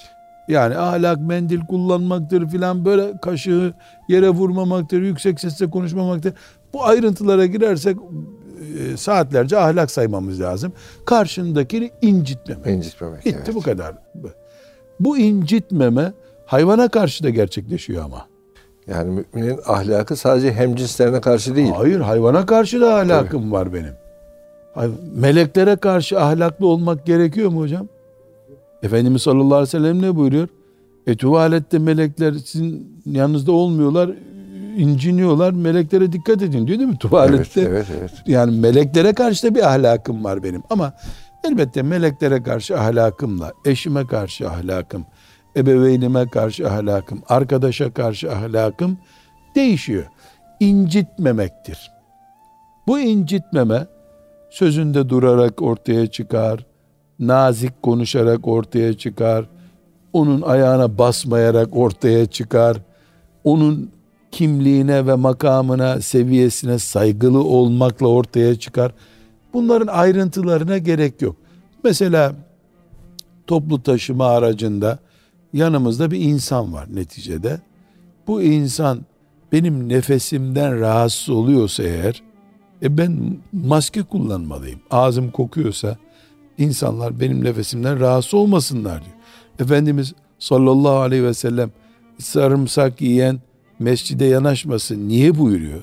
Yani 0.48 0.76
ahlak 0.76 1.20
mendil 1.20 1.60
kullanmaktır 1.60 2.48
filan 2.48 2.84
böyle 2.84 3.18
kaşığı 3.22 3.74
yere 4.08 4.28
vurmamaktır, 4.28 5.02
yüksek 5.02 5.40
sesle 5.40 5.70
konuşmamaktır. 5.70 6.34
Bu 6.72 6.84
ayrıntılara 6.84 7.46
girersek 7.46 7.96
e, 8.78 8.96
saatlerce 8.96 9.58
ahlak 9.58 9.90
saymamız 9.90 10.40
lazım. 10.40 10.72
Karşındakini 11.06 11.90
incitmemek. 12.02 12.66
İncitmemek. 12.66 13.24
Bitti 13.24 13.38
evet. 13.44 13.54
bu 13.54 13.60
kadar. 13.60 13.94
Bu 15.00 15.18
incitmeme 15.18 16.12
hayvana 16.46 16.88
karşı 16.88 17.24
da 17.24 17.30
gerçekleşiyor 17.30 18.04
ama. 18.04 18.31
Yani 18.86 19.24
müminin 19.34 19.60
ahlakı 19.66 20.16
sadece 20.16 20.52
hemcinslerine 20.52 21.20
karşı 21.20 21.56
değil. 21.56 21.70
Hayır 21.70 22.00
hayvana 22.00 22.46
karşı 22.46 22.80
da 22.80 22.94
ahlakım 22.94 23.42
Tabii. 23.42 23.52
var 23.52 23.74
benim. 23.74 23.94
Meleklere 25.14 25.76
karşı 25.76 26.20
ahlaklı 26.20 26.66
olmak 26.66 27.06
gerekiyor 27.06 27.50
mu 27.50 27.60
hocam? 27.60 27.88
Efendimiz 28.82 29.22
sallallahu 29.22 29.54
aleyhi 29.54 29.62
ve 29.62 29.66
sellem 29.66 30.02
ne 30.02 30.16
buyuruyor? 30.16 30.48
E 31.06 31.16
tuvalette 31.16 31.78
melekler 31.78 32.32
sizin 32.32 33.02
yanınızda 33.06 33.52
olmuyorlar, 33.52 34.10
inciniyorlar. 34.76 35.52
Meleklere 35.52 36.12
dikkat 36.12 36.42
edin 36.42 36.66
diyor 36.66 36.78
değil 36.78 36.90
mi 36.90 36.98
tuvalette? 36.98 37.60
Evet, 37.60 37.70
evet, 37.70 37.86
evet. 38.00 38.10
Yani 38.26 38.60
meleklere 38.60 39.12
karşı 39.12 39.46
da 39.46 39.54
bir 39.54 39.68
ahlakım 39.74 40.24
var 40.24 40.42
benim. 40.42 40.62
Ama 40.70 40.92
elbette 41.44 41.82
meleklere 41.82 42.42
karşı 42.42 42.78
ahlakımla, 42.78 43.52
eşime 43.64 44.06
karşı 44.06 44.48
ahlakım, 44.48 45.06
ebeveynime 45.56 46.28
karşı 46.28 46.68
ahlakım, 46.68 47.22
arkadaşa 47.28 47.92
karşı 47.92 48.32
ahlakım 48.32 48.98
değişiyor. 49.54 50.04
İncitmemektir. 50.60 51.90
Bu 52.86 53.00
incitmeme 53.00 53.86
sözünde 54.50 55.08
durarak 55.08 55.62
ortaya 55.62 56.06
çıkar, 56.06 56.66
nazik 57.18 57.82
konuşarak 57.82 58.48
ortaya 58.48 58.98
çıkar, 58.98 59.44
onun 60.12 60.42
ayağına 60.42 60.98
basmayarak 60.98 61.76
ortaya 61.76 62.26
çıkar, 62.26 62.76
onun 63.44 63.90
kimliğine 64.30 65.06
ve 65.06 65.14
makamına, 65.14 66.00
seviyesine 66.00 66.78
saygılı 66.78 67.44
olmakla 67.44 68.06
ortaya 68.06 68.58
çıkar. 68.58 68.92
Bunların 69.54 69.86
ayrıntılarına 69.86 70.78
gerek 70.78 71.22
yok. 71.22 71.36
Mesela 71.84 72.32
toplu 73.46 73.82
taşıma 73.82 74.26
aracında 74.26 74.98
yanımızda 75.52 76.10
bir 76.10 76.20
insan 76.20 76.72
var 76.72 76.86
neticede. 76.94 77.60
Bu 78.26 78.42
insan 78.42 79.00
benim 79.52 79.88
nefesimden 79.88 80.80
rahatsız 80.80 81.30
oluyorsa 81.30 81.82
eğer, 81.82 82.22
e 82.82 82.98
ben 82.98 83.36
maske 83.52 84.02
kullanmalıyım. 84.02 84.80
Ağzım 84.90 85.30
kokuyorsa 85.30 85.96
insanlar 86.58 87.20
benim 87.20 87.44
nefesimden 87.44 88.00
rahatsız 88.00 88.34
olmasınlar 88.34 89.04
diyor. 89.04 89.16
Efendimiz 89.58 90.14
sallallahu 90.38 90.96
aleyhi 90.96 91.24
ve 91.24 91.34
sellem 91.34 91.70
sarımsak 92.18 93.00
yiyen 93.00 93.40
mescide 93.78 94.24
yanaşmasın 94.24 95.08
niye 95.08 95.38
buyuruyor? 95.38 95.82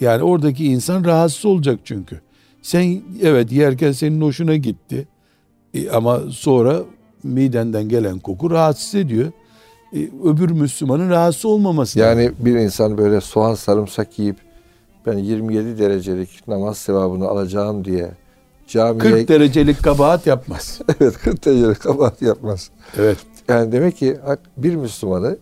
Yani 0.00 0.22
oradaki 0.22 0.64
insan 0.64 1.04
rahatsız 1.04 1.44
olacak 1.44 1.80
çünkü. 1.84 2.20
Sen 2.62 3.02
evet 3.22 3.52
yerken 3.52 3.92
senin 3.92 4.20
hoşuna 4.20 4.56
gitti. 4.56 5.08
E, 5.74 5.90
ama 5.90 6.20
sonra 6.30 6.82
midenden 7.24 7.88
gelen 7.88 8.18
koku 8.18 8.50
rahatsız 8.50 8.94
ediyor. 8.94 9.32
E, 9.92 9.98
öbür 10.24 10.50
Müslümanın 10.50 11.10
rahatsız 11.10 11.44
olmaması. 11.44 11.98
Yani 11.98 12.24
lazım. 12.24 12.36
bir 12.40 12.56
insan 12.56 12.98
böyle 12.98 13.20
soğan 13.20 13.54
sarımsak 13.54 14.18
yiyip 14.18 14.36
ben 15.06 15.18
27 15.18 15.78
derecelik 15.78 16.48
namaz 16.48 16.78
sevabını 16.78 17.28
alacağım 17.28 17.84
diye 17.84 18.10
camiye... 18.68 19.12
40 19.12 19.28
derecelik 19.28 19.82
kabahat 19.82 20.26
yapmaz. 20.26 20.80
evet 21.00 21.18
40 21.18 21.44
derecelik 21.44 21.80
kabahat 21.80 22.22
yapmaz. 22.22 22.70
Evet. 22.98 23.18
Yani 23.48 23.72
demek 23.72 23.96
ki 23.96 24.16
bir 24.56 24.76
Müslümanı 24.76 25.36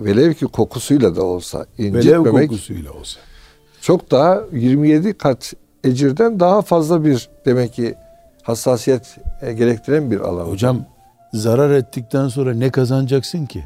velev 0.00 0.32
ki 0.32 0.46
kokusuyla 0.46 1.16
da 1.16 1.22
olsa 1.22 1.66
incitmemek... 1.78 2.34
Velev 2.34 2.46
kokusuyla 2.46 2.92
olsa. 2.92 3.20
Çok 3.80 4.10
daha 4.10 4.42
27 4.52 5.12
kat 5.12 5.54
ecirden 5.84 6.40
daha 6.40 6.62
fazla 6.62 7.04
bir 7.04 7.28
demek 7.46 7.72
ki 7.72 7.94
hassasiyet 8.44 9.18
e, 9.42 9.52
gerektiren 9.52 10.10
bir 10.10 10.20
alan. 10.20 10.44
Hocam 10.44 10.84
zarar 11.32 11.70
ettikten 11.70 12.28
sonra 12.28 12.54
ne 12.54 12.70
kazanacaksın 12.70 13.46
ki? 13.46 13.64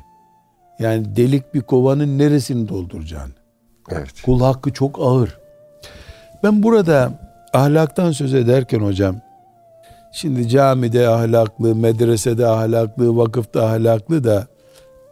Yani 0.79 1.17
delik 1.17 1.55
bir 1.55 1.61
kovanın 1.61 2.19
neresini 2.19 2.69
dolduracaksın? 2.69 3.35
Evet. 3.91 4.23
Kul 4.25 4.41
hakkı 4.41 4.73
çok 4.73 4.99
ağır. 5.01 5.39
Ben 6.43 6.63
burada 6.63 7.13
ahlaktan 7.53 8.13
söz 8.13 8.35
ederken 8.35 8.81
hocam, 8.81 9.17
şimdi 10.13 10.49
camide 10.49 11.09
ahlaklı, 11.09 11.75
medresede 11.75 12.47
ahlaklı, 12.47 13.17
vakıfta 13.17 13.67
ahlaklı 13.67 14.25
da 14.25 14.47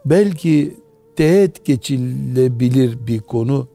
belki 0.05 0.77
teğet 1.15 1.65
geçilebilir 1.65 3.07
bir 3.07 3.19
konu 3.19 3.67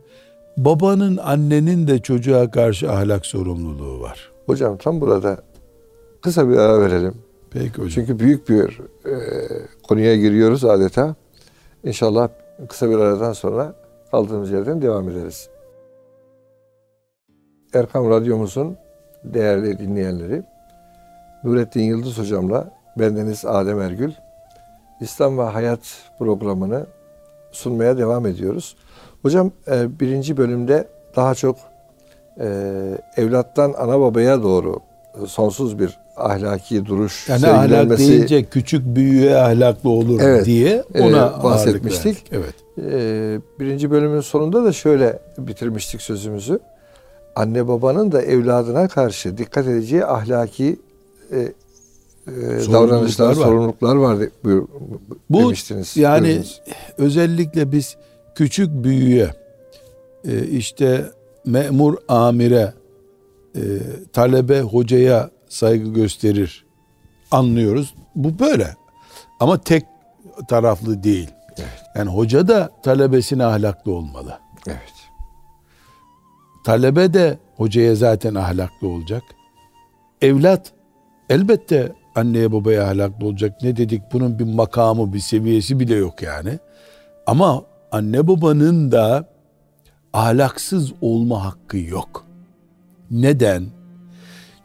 babanın 0.56 1.16
annenin 1.16 1.86
de 1.86 1.98
çocuğa 1.98 2.50
karşı 2.50 2.92
ahlak 2.92 3.26
sorumluluğu 3.26 4.00
var. 4.00 4.30
Hocam 4.46 4.76
tam 4.76 5.00
burada 5.00 5.42
kısa 6.22 6.48
bir 6.48 6.56
ara 6.56 6.80
verelim. 6.80 7.14
Peki 7.50 7.72
hocam. 7.72 7.88
Çünkü 7.88 8.18
büyük 8.18 8.48
bir 8.48 8.80
e, 9.06 9.14
konuya 9.88 10.16
giriyoruz 10.16 10.64
adeta. 10.64 11.14
İnşallah 11.84 12.28
kısa 12.68 12.90
bir 12.90 12.98
aradan 12.98 13.32
sonra 13.32 13.74
kaldığımız 14.10 14.50
yerden 14.50 14.82
devam 14.82 15.08
ederiz. 15.08 15.48
Erkam 17.74 18.10
Radyomuzun 18.10 18.76
değerli 19.24 19.78
dinleyenleri, 19.78 20.42
Nurettin 21.44 21.80
Yıldız 21.80 22.18
Hocam'la 22.18 22.70
bendeniz 22.98 23.44
Adem 23.44 23.80
Ergül, 23.80 24.12
İslam 25.00 25.38
ve 25.38 25.42
Hayat 25.42 25.80
programını 26.18 26.86
sunmaya 27.50 27.98
devam 27.98 28.26
ediyoruz. 28.26 28.76
Hocam 29.22 29.52
e, 29.68 30.00
birinci 30.00 30.36
bölümde 30.36 30.88
daha 31.16 31.34
çok 31.34 31.56
e, 32.40 32.46
evlattan 33.16 33.74
ana 33.78 34.00
babaya 34.00 34.42
doğru 34.42 34.80
sonsuz 35.26 35.78
bir 35.78 35.98
ahlaki 36.16 36.86
duruş 36.86 37.28
yani 37.28 37.46
ahlak 37.46 37.98
deyince 37.98 38.44
küçük 38.44 38.84
büyüğe 38.84 39.36
ahlaklı 39.36 39.90
olur 39.90 40.20
evet, 40.22 40.46
diye 40.46 40.84
e, 40.94 41.00
ona 41.00 41.34
e, 41.40 41.42
bahsetmiştik. 41.42 42.24
Evet. 42.32 42.54
E, 42.78 43.40
birinci 43.60 43.90
bölümün 43.90 44.20
sonunda 44.20 44.64
da 44.64 44.72
şöyle 44.72 45.18
bitirmiştik 45.38 46.02
sözümüzü. 46.02 46.58
Anne 47.36 47.68
babanın 47.68 48.12
da 48.12 48.22
evladına 48.22 48.88
karşı 48.88 49.38
dikkat 49.38 49.66
edeceği 49.66 50.04
ahlaki 50.04 50.76
e, 51.32 51.38
e, 51.38 51.52
davranışlar, 52.72 53.28
var. 53.28 53.34
sorumluluklar 53.34 53.96
var 53.96 54.18
buyur, 54.44 54.68
Bu 55.30 55.40
demiştiniz. 55.40 55.96
Yani 55.96 56.26
buyurunuz. 56.26 56.62
özellikle 56.98 57.72
biz 57.72 57.96
küçük 58.34 58.68
büyüğe 58.84 59.30
e, 60.24 60.46
işte 60.46 61.10
memur 61.46 61.96
amire 62.08 62.72
e, 63.56 63.60
talebe 64.12 64.60
hocaya 64.60 65.30
saygı 65.48 65.92
gösterir 65.92 66.66
anlıyoruz. 67.30 67.94
Bu 68.14 68.38
böyle. 68.38 68.76
Ama 69.40 69.58
tek 69.58 69.84
taraflı 70.48 71.02
değil. 71.02 71.30
Evet. 71.58 71.82
Yani 71.96 72.10
hoca 72.10 72.48
da 72.48 72.70
talebesine 72.82 73.44
ahlaklı 73.44 73.92
olmalı. 73.92 74.38
Evet. 74.66 74.92
Talebe 76.64 77.14
de 77.14 77.38
hocaya 77.56 77.94
zaten 77.94 78.34
ahlaklı 78.34 78.88
olacak. 78.88 79.22
Evlat 80.20 80.72
elbette 81.28 81.92
anneye 82.14 82.52
babaya 82.52 82.86
ahlaklı 82.86 83.26
olacak. 83.26 83.62
Ne 83.62 83.76
dedik 83.76 84.02
bunun 84.12 84.38
bir 84.38 84.44
makamı 84.44 85.12
bir 85.12 85.20
seviyesi 85.20 85.80
bile 85.80 85.94
yok 85.94 86.22
yani. 86.22 86.58
Ama 87.26 87.62
anne 87.92 88.26
babanın 88.28 88.92
da 88.92 89.28
ahlaksız 90.12 90.92
olma 91.00 91.44
hakkı 91.44 91.78
yok. 91.78 92.31
Neden? 93.12 93.66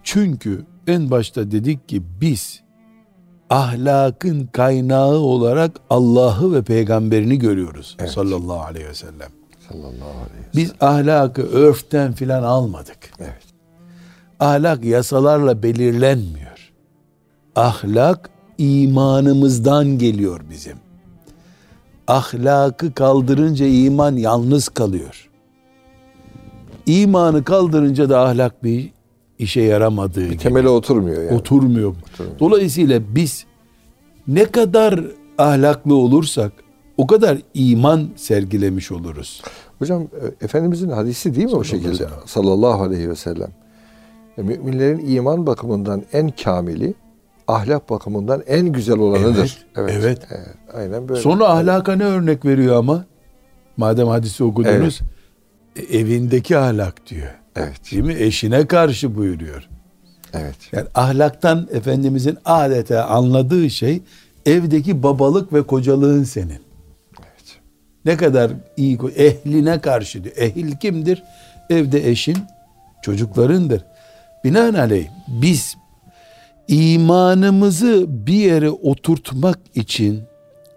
Çünkü 0.03 0.65
en 0.87 1.11
başta 1.11 1.51
dedik 1.51 1.89
ki 1.89 2.03
biz 2.21 2.61
ahlakın 3.49 4.45
kaynağı 4.45 5.15
olarak 5.15 5.79
Allah'ı 5.89 6.53
ve 6.53 6.61
peygamberini 6.61 7.39
görüyoruz 7.39 7.97
evet. 7.99 8.11
sallallahu 8.11 8.61
aleyhi 8.61 8.87
ve 8.87 8.93
sellem. 8.93 9.29
Sallallahu 9.69 9.83
aleyhi 9.91 10.47
ve 10.47 10.51
sellem. 10.51 10.55
Biz 10.55 10.73
ahlakı 10.81 11.41
örften 11.41 12.13
filan 12.13 12.43
almadık. 12.43 12.97
Evet. 13.19 13.43
Ahlak 14.39 14.85
yasalarla 14.85 15.63
belirlenmiyor. 15.63 16.71
Ahlak 17.55 18.29
imanımızdan 18.57 19.97
geliyor 19.97 20.41
bizim. 20.49 20.77
Ahlakı 22.07 22.93
kaldırınca 22.93 23.65
iman 23.65 24.15
yalnız 24.15 24.69
kalıyor. 24.69 25.29
İmanı 26.87 27.43
kaldırınca 27.43 28.09
da 28.09 28.19
ahlak 28.19 28.63
bir 28.63 28.91
işe 29.39 29.61
yaramadığı 29.61 30.21
bir 30.21 30.25
gibi. 30.25 30.37
temele 30.37 30.69
oturmuyor 30.69 31.23
yani. 31.23 31.37
Oturmuyor. 31.37 31.89
oturmuyor. 31.89 32.39
Dolayısıyla 32.39 33.01
biz 33.15 33.45
ne 34.27 34.45
kadar 34.45 35.05
ahlaklı 35.37 35.95
olursak 35.95 36.51
o 36.97 37.07
kadar 37.07 37.37
iman 37.53 38.09
sergilemiş 38.15 38.91
oluruz. 38.91 39.41
Hocam 39.79 40.01
e, 40.01 40.45
Efendimizin 40.45 40.89
hadisi 40.89 41.35
değil 41.35 41.47
mi 41.47 41.55
o 41.55 41.63
şekilde? 41.63 42.07
Sallallahu 42.25 42.83
aleyhi 42.83 43.09
ve 43.09 43.15
sellem. 43.15 43.49
E, 44.37 44.41
müminlerin 44.41 45.15
iman 45.15 45.47
bakımından 45.47 46.03
en 46.13 46.29
kamili, 46.43 46.93
ahlak 47.47 47.89
bakımından 47.89 48.43
en 48.47 48.67
güzel 48.67 48.97
olanıdır. 48.97 49.65
Evet. 49.75 49.91
Evet. 49.91 50.03
evet. 50.03 50.27
evet 50.31 50.55
aynen 50.73 51.09
böyle. 51.09 51.21
Sonra 51.21 51.47
ahlaka 51.47 51.95
ne 51.95 52.03
örnek 52.03 52.45
veriyor 52.45 52.75
ama? 52.75 53.05
Madem 53.77 54.07
hadisi 54.07 54.43
okudunuz. 54.43 55.01
Evet. 55.01 55.16
Evindeki 55.81 56.57
ahlak 56.57 57.07
diyor. 57.09 57.31
Evet. 57.55 57.91
Değil 57.91 58.03
mi? 58.03 58.15
Eşine 58.19 58.67
karşı 58.67 59.15
buyuruyor. 59.15 59.67
Evet. 60.33 60.55
Yani 60.71 60.87
ahlaktan 60.95 61.67
Efendimizin 61.73 62.37
adeta 62.45 63.05
anladığı 63.05 63.69
şey 63.69 64.01
evdeki 64.45 65.03
babalık 65.03 65.53
ve 65.53 65.63
kocalığın 65.63 66.23
senin. 66.23 66.61
Evet. 67.19 67.59
Ne 68.05 68.17
kadar 68.17 68.51
iyi 68.77 68.99
ehline 69.15 69.81
karşı 69.81 70.23
diyor. 70.23 70.35
Ehil 70.37 70.77
kimdir? 70.77 71.23
Evde 71.69 72.09
eşin, 72.09 72.37
çocuklarındır. 73.01 73.85
Binaenaleyh 74.43 75.07
biz 75.27 75.77
imanımızı 76.67 78.05
bir 78.07 78.33
yere 78.33 78.69
oturtmak 78.69 79.59
için 79.75 80.23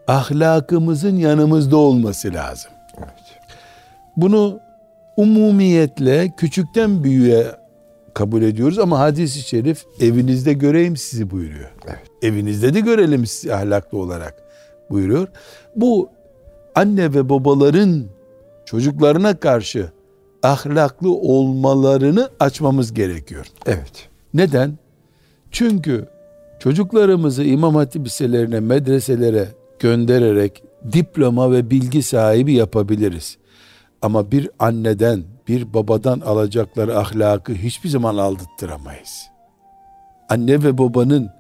ahlakımızın 0.09 1.17
yanımızda 1.17 1.77
olması 1.77 2.35
lazım. 2.35 2.71
Evet. 2.99 3.11
Bunu 4.17 4.61
umumiyetle 5.21 6.33
küçükten 6.37 7.05
büyüğe 7.05 7.47
kabul 8.15 8.43
ediyoruz 8.43 8.79
ama 8.79 8.99
hadis-i 8.99 9.41
şerif 9.41 9.85
evinizde 10.01 10.53
göreyim 10.53 10.97
sizi 10.97 11.31
buyuruyor. 11.31 11.71
Evet. 11.87 12.03
Evinizde 12.23 12.75
de 12.75 12.81
görelim 12.81 13.27
sizi 13.27 13.55
ahlaklı 13.55 13.99
olarak 13.99 14.35
buyuruyor. 14.91 15.29
Bu 15.77 16.11
anne 16.75 17.15
ve 17.15 17.29
babaların 17.29 18.05
çocuklarına 18.65 19.37
karşı 19.37 19.91
ahlaklı 20.43 21.11
olmalarını 21.11 22.31
açmamız 22.41 22.95
gerekiyor. 22.95 23.47
Evet. 23.67 24.09
Neden? 24.35 24.79
Çünkü 25.51 26.07
çocuklarımızı 26.59 27.45
imam 27.45 27.75
hatip 27.75 28.07
liselerine, 28.07 28.61
medreselere 28.61 29.49
göndererek 29.79 30.63
diploma 30.93 31.53
ve 31.53 31.71
bilgi 31.71 32.03
sahibi 32.03 32.53
yapabiliriz. 32.53 33.37
Ama 34.03 34.31
bir 34.31 34.51
anneden, 34.59 35.25
bir 35.49 35.75
babadan 35.75 36.21
alacakları 36.21 36.99
ahlakı 36.99 37.53
hiçbir 37.53 37.89
zaman 37.89 38.17
aldırttıramayız. 38.17 39.31
Anne 40.29 40.63
ve 40.63 40.79
babanın 40.79 41.31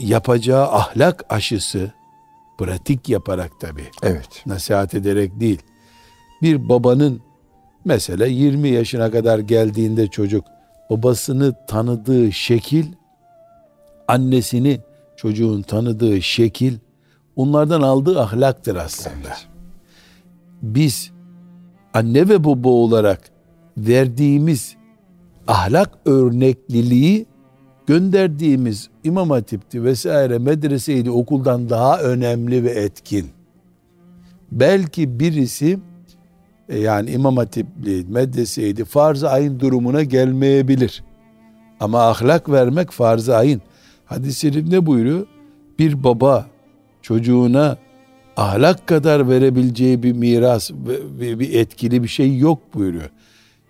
yapacağı 0.00 0.72
ahlak 0.72 1.24
aşısı, 1.28 1.92
pratik 2.58 3.08
yaparak 3.08 3.60
tabi. 3.60 3.82
Evet. 4.02 4.42
Nasihat 4.46 4.94
ederek 4.94 5.40
değil. 5.40 5.62
Bir 6.42 6.68
babanın 6.68 7.22
mesela 7.84 8.26
20 8.26 8.68
yaşına 8.68 9.10
kadar 9.10 9.38
geldiğinde 9.38 10.06
çocuk 10.06 10.44
babasını 10.90 11.54
tanıdığı 11.66 12.32
şekil, 12.32 12.86
annesini 14.08 14.80
çocuğun 15.16 15.62
tanıdığı 15.62 16.22
şekil, 16.22 16.78
onlardan 17.36 17.82
aldığı 17.82 18.20
ahlaktır 18.20 18.76
aslında. 18.76 19.28
Evet. 19.28 19.46
Biz 20.62 21.11
anne 21.94 22.28
ve 22.28 22.44
baba 22.44 22.68
olarak 22.68 23.20
verdiğimiz 23.76 24.76
ahlak 25.48 25.98
örnekliliği 26.04 27.26
gönderdiğimiz 27.86 28.90
imam 29.04 29.30
hatipti 29.30 29.84
vesaire 29.84 30.38
medreseydi 30.38 31.10
okuldan 31.10 31.70
daha 31.70 32.00
önemli 32.00 32.64
ve 32.64 32.70
etkin. 32.70 33.26
Belki 34.52 35.20
birisi 35.20 35.78
e, 36.68 36.78
yani 36.78 37.10
imam 37.10 37.36
hatipli 37.36 38.04
medreseydi 38.08 38.84
farz-ı 38.84 39.28
ayın 39.28 39.60
durumuna 39.60 40.02
gelmeyebilir. 40.02 41.04
Ama 41.80 42.08
ahlak 42.08 42.50
vermek 42.50 42.90
farz-ı 42.90 43.36
ayın. 43.36 43.62
Hadis-i 44.04 44.70
ne 44.70 44.86
buyuruyor? 44.86 45.26
Bir 45.78 46.04
baba 46.04 46.46
çocuğuna 47.02 47.76
ahlak 48.36 48.86
kadar 48.86 49.28
verebileceği 49.28 50.02
bir 50.02 50.12
miras 50.12 50.70
ve 51.20 51.38
bir 51.38 51.54
etkili 51.54 52.02
bir 52.02 52.08
şey 52.08 52.38
yok 52.38 52.58
buyuruyor. 52.74 53.10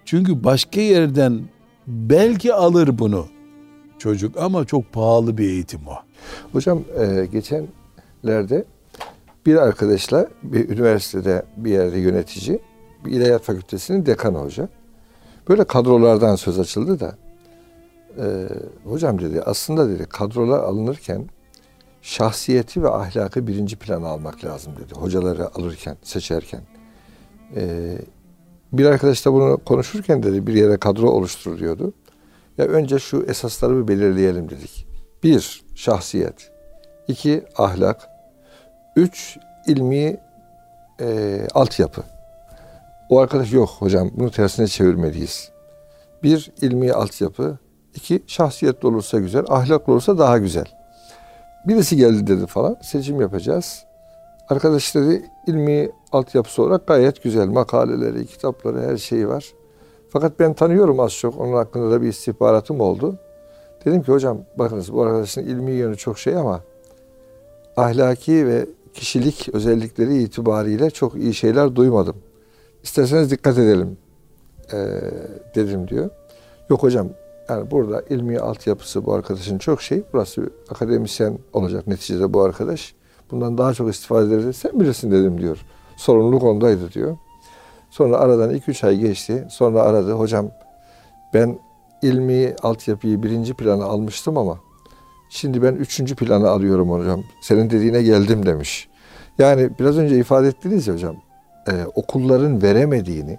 Çünkü 0.05 0.45
başka 0.45 0.81
yerden 0.81 1.41
belki 1.87 2.55
alır 2.55 2.99
bunu 2.99 3.27
çocuk 3.99 4.37
ama 4.37 4.65
çok 4.65 4.93
pahalı 4.93 5.39
bir 5.39 5.49
eğitim 5.49 5.81
o. 5.87 5.95
Hocam 6.53 6.83
e, 6.99 7.27
geçenlerde 7.27 8.65
bir 9.47 9.57
arkadaşla 9.57 10.29
bir 10.43 10.69
üniversitede 10.69 11.43
bir 11.57 11.71
yerde 11.71 11.99
yönetici, 11.99 12.61
bir 13.05 13.11
ilahiyat 13.11 13.43
fakültesinin 13.43 14.07
dekanı 14.07 14.39
hoca. 14.39 14.69
Böyle 15.49 15.65
kadrolardan 15.65 16.37
söz 16.37 16.59
açıldı 16.59 17.01
da 17.01 17.17
e, 18.19 18.49
hocam 18.85 19.21
dedi 19.21 19.43
aslında 19.43 19.89
dedi 19.89 20.07
kadrolar 20.07 20.59
alınırken 20.59 21.29
şahsiyeti 22.03 22.83
ve 22.83 22.91
ahlakı 22.91 23.47
birinci 23.47 23.77
plana 23.77 24.09
almak 24.09 24.45
lazım 24.45 24.73
dedi. 24.77 24.95
Hocaları 24.95 25.55
alırken, 25.55 25.97
seçerken. 26.03 26.61
Ee, 27.57 27.99
bir 28.73 28.87
arkadaş 28.87 29.27
da 29.27 29.33
bunu 29.33 29.59
konuşurken 29.65 30.23
dedi 30.23 30.47
bir 30.47 30.55
yere 30.55 30.77
kadro 30.77 31.11
oluştur 31.11 31.59
diyordu. 31.59 31.93
Ya 32.59 32.65
önce 32.65 32.99
şu 32.99 33.25
esasları 33.29 33.83
bir 33.83 33.89
belirleyelim 33.89 34.51
dedik. 34.51 34.87
Bir, 35.23 35.65
şahsiyet. 35.75 36.51
iki 37.09 37.45
ahlak. 37.57 38.09
Üç, 38.97 39.39
ilmi 39.67 40.21
e, 41.01 41.39
altyapı. 41.55 42.03
O 43.09 43.19
arkadaş 43.19 43.53
yok 43.53 43.69
hocam 43.79 44.11
bunu 44.15 44.31
tersine 44.31 44.67
çevirmeliyiz. 44.67 45.51
Bir 46.23 46.53
ilmi 46.61 46.93
altyapı, 46.93 47.59
iki 47.95 48.23
şahsiyetli 48.27 48.89
olursa 48.89 49.19
güzel, 49.19 49.45
ahlaklı 49.49 49.93
olursa 49.93 50.19
daha 50.19 50.39
güzel. 50.39 50.82
Birisi 51.69 51.97
geldi 51.97 52.27
dedi 52.27 52.47
falan 52.47 52.77
seçim 52.83 53.21
yapacağız. 53.21 53.85
Arkadaş 54.49 54.95
dedi 54.95 55.31
ilmi 55.47 55.91
altyapısı 56.13 56.63
olarak 56.63 56.87
gayet 56.87 57.23
güzel 57.23 57.49
makaleleri, 57.49 58.27
kitapları 58.27 58.81
her 58.81 58.97
şeyi 58.97 59.29
var. 59.29 59.53
Fakat 60.09 60.39
ben 60.39 60.55
tanıyorum 60.55 61.01
az 61.01 61.13
çok 61.13 61.41
onun 61.41 61.53
hakkında 61.53 61.91
da 61.91 62.03
bir 62.03 62.09
istihbaratım 62.09 62.81
oldu. 62.81 63.19
Dedim 63.85 64.03
ki 64.03 64.13
hocam 64.13 64.39
bakınız 64.59 64.93
bu 64.93 65.03
arkadaşın 65.03 65.43
ilmi 65.43 65.71
yönü 65.71 65.97
çok 65.97 66.19
şey 66.19 66.37
ama 66.37 66.61
ahlaki 67.77 68.47
ve 68.47 68.67
kişilik 68.95 69.49
özellikleri 69.53 70.23
itibariyle 70.23 70.91
çok 70.91 71.15
iyi 71.15 71.35
şeyler 71.35 71.77
duymadım. 71.77 72.17
İsterseniz 72.83 73.31
dikkat 73.31 73.59
edelim 73.59 73.97
e, 74.73 74.79
dedim 75.55 75.89
diyor. 75.89 76.11
Yok 76.71 76.83
hocam 76.83 77.09
yani 77.53 77.71
burada 77.71 78.03
ilmi 78.11 78.39
altyapısı 78.39 79.07
bu 79.07 79.15
arkadaşın 79.15 79.59
çok 79.59 79.83
şey. 79.83 80.03
Burası 80.13 80.51
akademisyen 80.71 81.39
olacak 81.53 81.87
neticede 81.87 82.33
bu 82.33 82.43
arkadaş. 82.43 82.95
Bundan 83.31 83.59
daha 83.59 83.75
çok 83.75 83.91
istifade 83.91 84.27
ederiz. 84.27 84.57
Sen 84.57 84.81
bilirsin 84.81 85.11
dedim 85.11 85.41
diyor. 85.41 85.59
Sorumluluk 85.97 86.43
ondaydı 86.43 86.93
diyor. 86.93 87.17
Sonra 87.91 88.17
aradan 88.17 88.55
2-3 88.55 88.87
ay 88.87 88.97
geçti. 88.97 89.47
Sonra 89.51 89.83
aradı. 89.83 90.13
Hocam 90.13 90.51
ben 91.35 91.59
ilmi 92.03 92.55
altyapıyı 92.63 93.23
birinci 93.23 93.55
plana 93.55 93.85
almıştım 93.85 94.39
ama 94.39 94.59
şimdi 95.31 95.63
ben 95.63 95.75
üçüncü 95.75 96.15
plana 96.15 96.49
alıyorum 96.49 96.91
hocam. 96.91 97.23
Senin 97.43 97.71
dediğine 97.71 98.03
geldim 98.03 98.47
demiş. 98.47 98.89
Yani 99.39 99.71
biraz 99.79 99.99
önce 99.99 100.19
ifade 100.19 100.49
ettiniz 100.49 100.87
ya 100.87 100.95
hocam. 100.95 101.17
E, 101.69 101.73
okulların 101.95 102.63
veremediğini, 102.63 103.39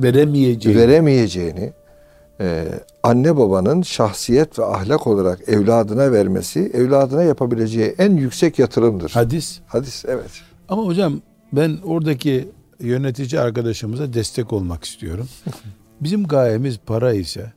veremeyeceğini, 0.00 0.80
veremeyeceğini 0.80 1.72
e, 2.40 2.68
anne 3.02 3.36
babanın 3.36 3.82
şahsiyet 3.82 4.58
ve 4.58 4.64
ahlak 4.64 5.06
olarak 5.06 5.48
evladına 5.48 6.12
vermesi, 6.12 6.60
evladına 6.74 7.22
yapabileceği 7.22 7.94
en 7.98 8.16
yüksek 8.16 8.58
yatırımdır. 8.58 9.10
Hadis. 9.10 9.60
Hadis, 9.66 10.04
evet. 10.08 10.30
Ama 10.68 10.82
hocam 10.82 11.20
ben 11.52 11.78
oradaki 11.84 12.48
yönetici 12.80 13.40
arkadaşımıza 13.40 14.12
destek 14.12 14.52
olmak 14.52 14.84
istiyorum. 14.84 15.28
Bizim 16.00 16.26
gayemiz 16.26 16.78
para 16.86 17.12
ise 17.12 17.52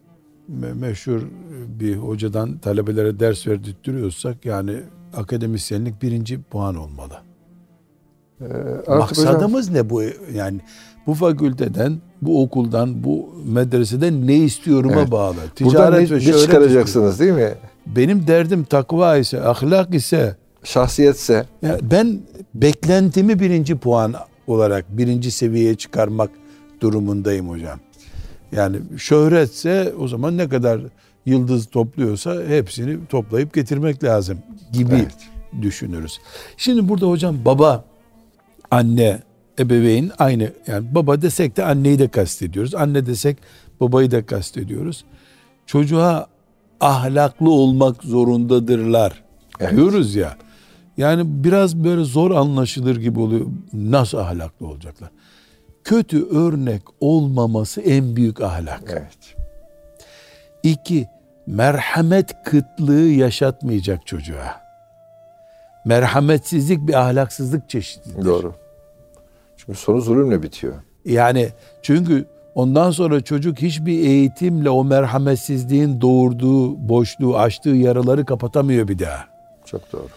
meşhur 0.76 1.22
bir 1.68 1.96
hocadan 1.96 2.58
talebelere 2.58 3.20
ders 3.20 3.48
verdirtiyorsak 3.48 4.46
yani 4.46 4.78
akademisyenlik 5.14 6.02
birinci 6.02 6.42
puan 6.42 6.76
olmalı. 6.76 7.14
Ee, 8.42 8.46
Maksadımız 8.88 9.70
hocam, 9.70 9.76
ne 9.76 9.90
bu 9.90 10.04
yani 10.34 10.60
bu 11.08 11.14
fakülteden, 11.14 11.98
bu 12.22 12.44
okuldan, 12.44 13.04
bu 13.04 13.30
medreseden 13.46 14.28
ne 14.28 14.36
istiyoruma 14.36 15.02
evet. 15.02 15.12
bağlı. 15.12 15.36
Ticaret 15.56 16.12
ne, 16.12 16.18
ve 16.18 16.20
ne 16.20 16.38
çıkaracaksınız 16.38 17.20
değil 17.20 17.32
mi? 17.34 17.54
Benim 17.88 18.28
derdim 18.28 18.64
takva 18.64 19.18
ise, 19.18 19.42
ahlak 19.42 19.96
ise, 19.96 20.36
şahsiyetse. 20.64 21.46
Ya 21.62 21.78
ben 21.82 22.20
beklentimi 22.54 23.40
birinci 23.40 23.78
puan 23.78 24.14
olarak 24.48 24.86
birinci 24.98 25.32
seviyeye 25.32 25.76
çıkarmak 25.76 26.30
durumundayım 26.82 27.50
hocam. 27.50 27.80
Yani 28.52 28.78
şöhretse 28.98 29.94
o 30.00 30.08
zaman 30.08 30.38
ne 30.38 30.50
kadar 30.50 30.82
yıldız 31.26 31.66
topluyorsa 31.66 32.44
hepsini 32.48 33.08
toplayıp 33.08 33.54
getirmek 33.54 34.04
lazım 34.04 34.38
gibi 34.74 34.96
evet. 34.96 35.16
düşünürüz. 35.62 36.20
Şimdi 36.58 36.90
burada 36.90 37.08
hocam 37.08 37.36
baba, 37.46 37.84
anne, 38.72 39.20
ebeveyn 39.60 40.12
aynı. 40.20 40.52
Yani 40.68 40.96
baba 40.96 41.22
desek 41.22 41.58
de 41.58 41.66
anneyi 41.66 42.00
de 42.00 42.08
kastediyoruz. 42.08 42.76
Anne 42.76 43.06
desek 43.06 43.38
babayı 43.80 44.12
da 44.12 44.26
kastediyoruz. 44.26 45.06
Çocuğa 45.66 46.28
ahlaklı 46.80 47.52
olmak 47.52 48.04
zorundadırlar 48.04 49.24
evet. 49.60 49.72
diyoruz 49.72 50.16
ya. 50.16 50.38
Yani 50.98 51.22
biraz 51.26 51.84
böyle 51.84 52.04
zor 52.04 52.32
anlaşılır 52.32 52.96
gibi 52.96 53.20
oluyor. 53.20 53.46
Nasıl 53.74 54.18
ahlaklı 54.18 54.68
olacaklar? 54.68 55.10
Kötü 55.84 56.26
örnek 56.26 56.82
olmaması 57.00 57.82
en 57.82 58.16
büyük 58.16 58.42
ahlak. 58.42 58.84
Evet. 58.88 59.36
İki, 60.64 61.08
merhamet 61.48 62.44
kıtlığı 62.44 63.08
yaşatmayacak 63.08 64.08
çocuğa. 64.08 64.65
Merhametsizlik 65.86 66.88
bir 66.88 66.94
ahlaksızlık 66.94 67.70
çeşididir. 67.70 68.26
Doğru. 68.26 68.54
Çünkü 69.58 69.80
sonu 69.80 70.02
zulümle 70.02 70.44
bitiyor. 70.44 70.74
Yani 71.06 71.50
çünkü 71.82 72.26
ondan 72.56 72.92
sonra 72.92 73.22
çocuk 73.22 73.62
hiçbir 73.62 74.00
eğitimle 74.00 74.70
o 74.70 74.84
merhametsizliğin 74.84 76.02
doğurduğu 76.02 76.90
boşluğu, 76.90 77.38
açtığı 77.38 77.70
yaraları 77.70 78.26
kapatamıyor 78.26 78.88
bir 78.88 79.00
daha. 79.00 79.26
Çok 79.66 79.94
doğru. 79.94 80.08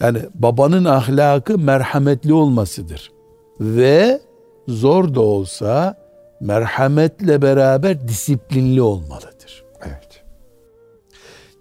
Yani 0.00 0.18
babanın 0.34 0.84
ahlakı 0.84 1.58
merhametli 1.58 2.32
olmasıdır. 2.32 3.12
Ve 3.60 4.20
zor 4.68 5.14
da 5.14 5.20
olsa 5.20 5.96
merhametle 6.40 7.42
beraber 7.42 8.08
disiplinli 8.08 8.82
olmalıdır. 8.82 9.64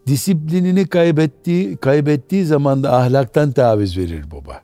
Disiplinini 0.07 0.87
kaybettiği 0.87 1.77
kaybettiği 1.77 2.45
zaman 2.45 2.83
da 2.83 2.97
ahlaktan 2.97 3.51
taviz 3.51 3.97
verir 3.97 4.31
baba. 4.31 4.61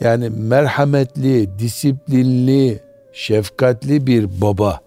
Yani 0.00 0.30
merhametli, 0.30 1.58
disiplinli, 1.58 2.82
şefkatli 3.12 4.06
bir 4.06 4.40
baba, 4.40 4.80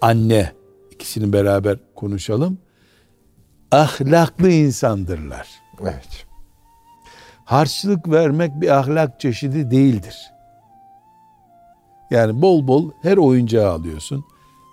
anne 0.00 0.52
ikisini 0.90 1.32
beraber 1.32 1.78
konuşalım. 1.94 2.58
Ahlaklı 3.70 4.50
insandırlar. 4.50 5.48
Evet. 5.82 6.26
Harçlık 7.44 8.10
vermek 8.10 8.60
bir 8.60 8.68
ahlak 8.68 9.20
çeşidi 9.20 9.70
değildir. 9.70 10.16
Yani 12.10 12.42
bol 12.42 12.68
bol 12.68 12.90
her 13.02 13.16
oyuncağı 13.16 13.72
alıyorsun. 13.72 14.24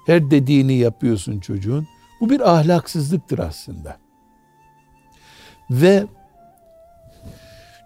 Her 0.06 0.32
dediğini 0.32 0.74
yapıyorsun 0.74 1.40
çocuğun. 1.40 1.88
Bu 2.22 2.30
bir 2.30 2.54
ahlaksızlıktır 2.54 3.40
aslında. 3.40 3.98
Ve 5.72 6.06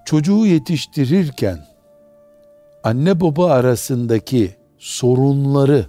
çocuğu 0.05 0.45
yetiştirirken 0.45 1.59
anne 2.83 3.21
baba 3.21 3.51
arasındaki 3.51 4.55
sorunları 4.77 5.85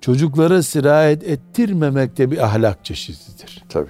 çocuklara 0.00 0.62
sirayet 0.62 1.24
ettirmemek 1.24 2.18
de 2.18 2.30
bir 2.30 2.44
ahlak 2.44 2.84
çeşididir. 2.84 3.64
Tabi. 3.68 3.88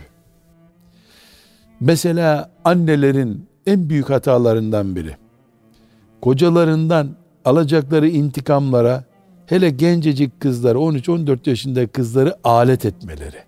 Mesela 1.81 2.51
annelerin 2.65 3.47
en 3.67 3.89
büyük 3.89 4.11
hatalarından 4.11 4.97
biri. 4.97 5.17
Kocalarından 6.21 7.17
alacakları 7.45 8.09
intikamlara 8.09 9.05
hele 9.47 9.71
gencecik 9.71 10.41
kızları 10.41 10.79
13-14 10.79 11.51
yaşında 11.51 11.87
kızları 11.87 12.37
alet 12.45 12.85
etmeleri. 12.85 13.39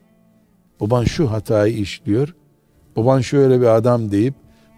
Baban 0.81 1.05
şu 1.05 1.31
hatayı 1.31 1.77
işliyor. 1.77 2.35
Baban 3.01 3.21
şöyle 3.21 3.61
bir 3.61 3.67
adam 3.67 4.11
deyip 4.11 4.35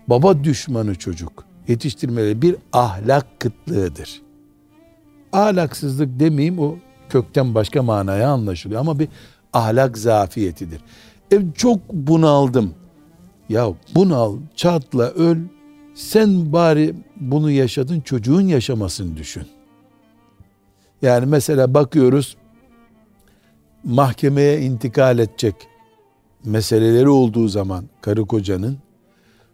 baba 0.08 0.44
düşmanı 0.44 0.94
çocuk 0.94 1.44
yetiştirmeleri 1.68 2.42
bir 2.42 2.56
ahlak 2.72 3.40
kıtlığıdır. 3.40 4.22
Ahlaksızlık 5.32 6.20
demeyeyim 6.20 6.58
o 6.58 6.76
kökten 7.08 7.54
başka 7.54 7.82
manaya 7.82 8.30
anlaşılıyor 8.30 8.80
ama 8.80 8.98
bir 8.98 9.08
ahlak 9.52 9.98
zafiyetidir. 9.98 10.80
E, 11.32 11.38
çok 11.54 11.78
bunaldım. 11.92 12.74
Ya 13.48 13.68
bunal, 13.94 14.36
çatla, 14.56 15.04
öl. 15.04 15.38
Sen 15.94 16.52
bari 16.52 16.94
bunu 17.16 17.50
yaşadın 17.50 18.00
çocuğun 18.00 18.40
yaşamasını 18.40 19.16
düşün. 19.16 19.46
Yani 21.02 21.26
mesela 21.26 21.74
bakıyoruz 21.74 22.36
mahkemeye 23.84 24.60
intikal 24.60 25.18
edecek 25.18 25.54
meseleleri 26.44 27.08
olduğu 27.08 27.48
zaman 27.48 27.84
karı 28.00 28.26
kocanın 28.26 28.78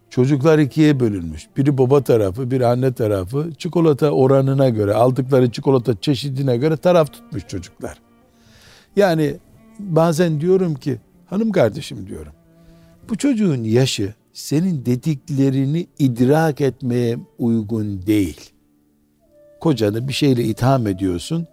Çocuklar 0.09 0.59
ikiye 0.59 0.99
bölünmüş. 0.99 1.47
Biri 1.57 1.77
baba 1.77 2.03
tarafı, 2.03 2.51
biri 2.51 2.65
anne 2.65 2.93
tarafı. 2.93 3.51
Çikolata 3.57 4.11
oranına 4.11 4.69
göre, 4.69 4.93
aldıkları 4.93 5.51
çikolata 5.51 6.01
çeşidine 6.01 6.57
göre 6.57 6.77
taraf 6.77 7.13
tutmuş 7.13 7.47
çocuklar. 7.47 7.97
Yani 8.95 9.35
bazen 9.79 10.41
diyorum 10.41 10.75
ki, 10.75 10.97
hanım 11.25 11.51
kardeşim 11.51 12.07
diyorum. 12.07 12.33
Bu 13.09 13.17
çocuğun 13.17 13.63
yaşı 13.63 14.13
senin 14.33 14.85
dediklerini 14.85 15.87
idrak 15.99 16.61
etmeye 16.61 17.17
uygun 17.39 18.05
değil. 18.05 18.51
Kocanı 19.59 20.07
bir 20.07 20.13
şeyle 20.13 20.43
itham 20.43 20.87
ediyorsun. 20.87 21.47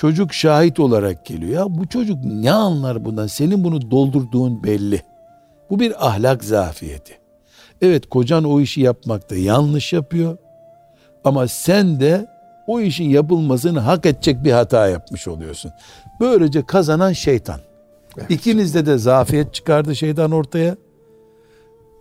Çocuk 0.00 0.34
şahit 0.34 0.80
olarak 0.80 1.26
geliyor. 1.26 1.52
Ya 1.52 1.78
bu 1.78 1.88
çocuk 1.88 2.24
ne 2.24 2.52
anlar 2.52 3.04
bundan? 3.04 3.26
Senin 3.26 3.64
bunu 3.64 3.90
doldurduğun 3.90 4.64
belli. 4.64 5.02
Bu 5.70 5.80
bir 5.80 6.08
ahlak 6.08 6.44
zafiyeti. 6.44 7.18
Evet 7.82 8.08
kocan 8.08 8.44
o 8.44 8.60
işi 8.60 8.80
yapmakta 8.80 9.36
yanlış 9.36 9.92
yapıyor. 9.92 10.36
Ama 11.24 11.48
sen 11.48 12.00
de 12.00 12.26
o 12.66 12.80
işin 12.80 13.04
yapılmasını 13.04 13.78
hak 13.78 14.06
edecek 14.06 14.44
bir 14.44 14.52
hata 14.52 14.88
yapmış 14.88 15.28
oluyorsun. 15.28 15.72
Böylece 16.20 16.66
kazanan 16.66 17.12
şeytan. 17.12 17.60
Evet. 18.18 18.30
İkinizde 18.30 18.86
de 18.86 18.98
zafiyet 18.98 19.54
çıkardı 19.54 19.96
şeytan 19.96 20.30
ortaya. 20.32 20.76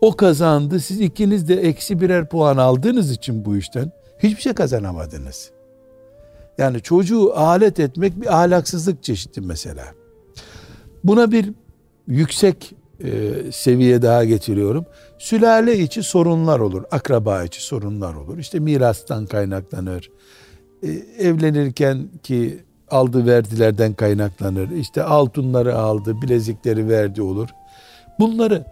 O 0.01 0.15
kazandı. 0.15 0.79
Siz 0.79 1.01
ikiniz 1.01 1.47
de 1.47 1.55
eksi 1.55 2.01
birer 2.01 2.29
puan 2.29 2.57
aldığınız 2.57 3.11
için 3.11 3.45
bu 3.45 3.57
işten 3.57 3.91
hiçbir 4.23 4.41
şey 4.41 4.53
kazanamadınız. 4.53 5.58
Yani 6.59 6.81
çocuğu 6.81 7.31
alet 7.35 7.79
etmek 7.79 8.21
bir 8.21 8.39
ahlaksızlık 8.41 9.03
çeşidi 9.03 9.41
mesela. 9.41 9.85
Buna 11.03 11.31
bir 11.31 11.53
yüksek 12.07 12.75
e, 13.03 13.33
seviye 13.51 14.01
daha 14.01 14.25
getiriyorum. 14.25 14.85
Sülale 15.19 15.79
içi 15.79 16.03
sorunlar 16.03 16.59
olur. 16.59 16.83
Akraba 16.91 17.43
içi 17.43 17.63
sorunlar 17.63 18.13
olur. 18.13 18.37
İşte 18.37 18.59
mirastan 18.59 19.25
kaynaklanır. 19.25 20.11
E, 20.83 20.87
evlenirken 21.19 22.09
ki 22.23 22.63
aldı 22.89 23.25
verdilerden 23.25 23.93
kaynaklanır. 23.93 24.71
İşte 24.71 25.03
altınları 25.03 25.77
aldı, 25.77 26.21
bilezikleri 26.21 26.89
verdi 26.89 27.21
olur. 27.21 27.49
Bunları 28.19 28.65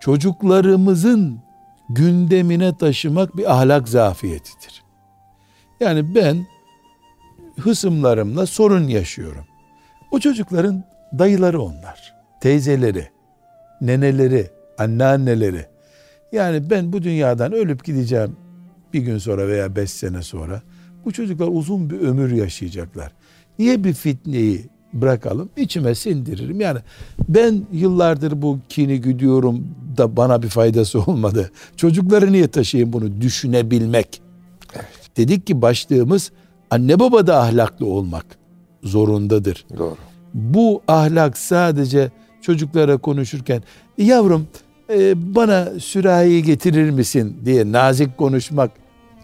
çocuklarımızın 0.00 1.40
gündemine 1.88 2.76
taşımak 2.78 3.36
bir 3.36 3.52
ahlak 3.52 3.88
zafiyetidir. 3.88 4.82
Yani 5.80 6.14
ben 6.14 6.46
hısımlarımla 7.60 8.46
sorun 8.46 8.88
yaşıyorum. 8.88 9.44
O 10.10 10.20
çocukların 10.20 10.84
dayıları 11.18 11.62
onlar, 11.62 12.14
teyzeleri, 12.40 13.08
neneleri, 13.80 14.50
anneanneleri. 14.78 15.66
Yani 16.32 16.70
ben 16.70 16.92
bu 16.92 17.02
dünyadan 17.02 17.52
ölüp 17.52 17.84
gideceğim 17.84 18.36
bir 18.92 19.00
gün 19.00 19.18
sonra 19.18 19.48
veya 19.48 19.76
beş 19.76 19.90
sene 19.90 20.22
sonra. 20.22 20.62
Bu 21.04 21.12
çocuklar 21.12 21.48
uzun 21.50 21.90
bir 21.90 22.00
ömür 22.00 22.32
yaşayacaklar. 22.32 23.12
Niye 23.58 23.84
bir 23.84 23.92
fitneyi 23.92 24.66
bırakalım? 24.92 25.50
İçime 25.56 25.94
sindiririm. 25.94 26.60
Yani 26.60 26.78
ben 27.28 27.66
yıllardır 27.72 28.42
bu 28.42 28.58
kini 28.68 29.00
güdüyorum 29.00 29.64
da 29.96 30.16
bana 30.16 30.42
bir 30.42 30.48
faydası 30.48 31.00
olmadı. 31.02 31.50
Çocukları 31.76 32.32
niye 32.32 32.48
taşıyayım 32.48 32.92
bunu 32.92 33.20
düşünebilmek. 33.20 34.22
Evet. 34.74 34.86
Dedik 35.16 35.46
ki 35.46 35.62
başlığımız 35.62 36.32
anne 36.72 37.00
baba 37.00 37.26
da 37.26 37.40
ahlaklı 37.40 37.86
olmak 37.86 38.26
zorundadır. 38.82 39.64
Doğru. 39.78 39.96
Bu 40.34 40.82
ahlak 40.88 41.38
sadece 41.38 42.10
çocuklara 42.42 42.96
konuşurken 42.96 43.62
yavrum 43.98 44.46
e, 44.90 45.34
bana 45.34 45.68
sürahiyi 45.80 46.42
getirir 46.42 46.90
misin 46.90 47.36
diye 47.44 47.72
nazik 47.72 48.18
konuşmak 48.18 48.70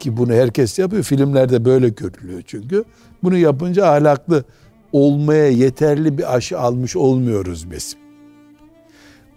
ki 0.01 0.17
bunu 0.17 0.33
herkes 0.33 0.79
yapıyor. 0.79 1.03
Filmlerde 1.03 1.65
böyle 1.65 1.89
görülüyor 1.89 2.43
çünkü. 2.47 2.85
Bunu 3.23 3.37
yapınca 3.37 3.87
ahlaklı 3.87 4.45
olmaya 4.93 5.49
yeterli 5.49 6.19
bir 6.19 6.37
aşı 6.37 6.61
almış 6.61 6.97
olmuyoruz 6.97 7.71
biz. 7.71 7.97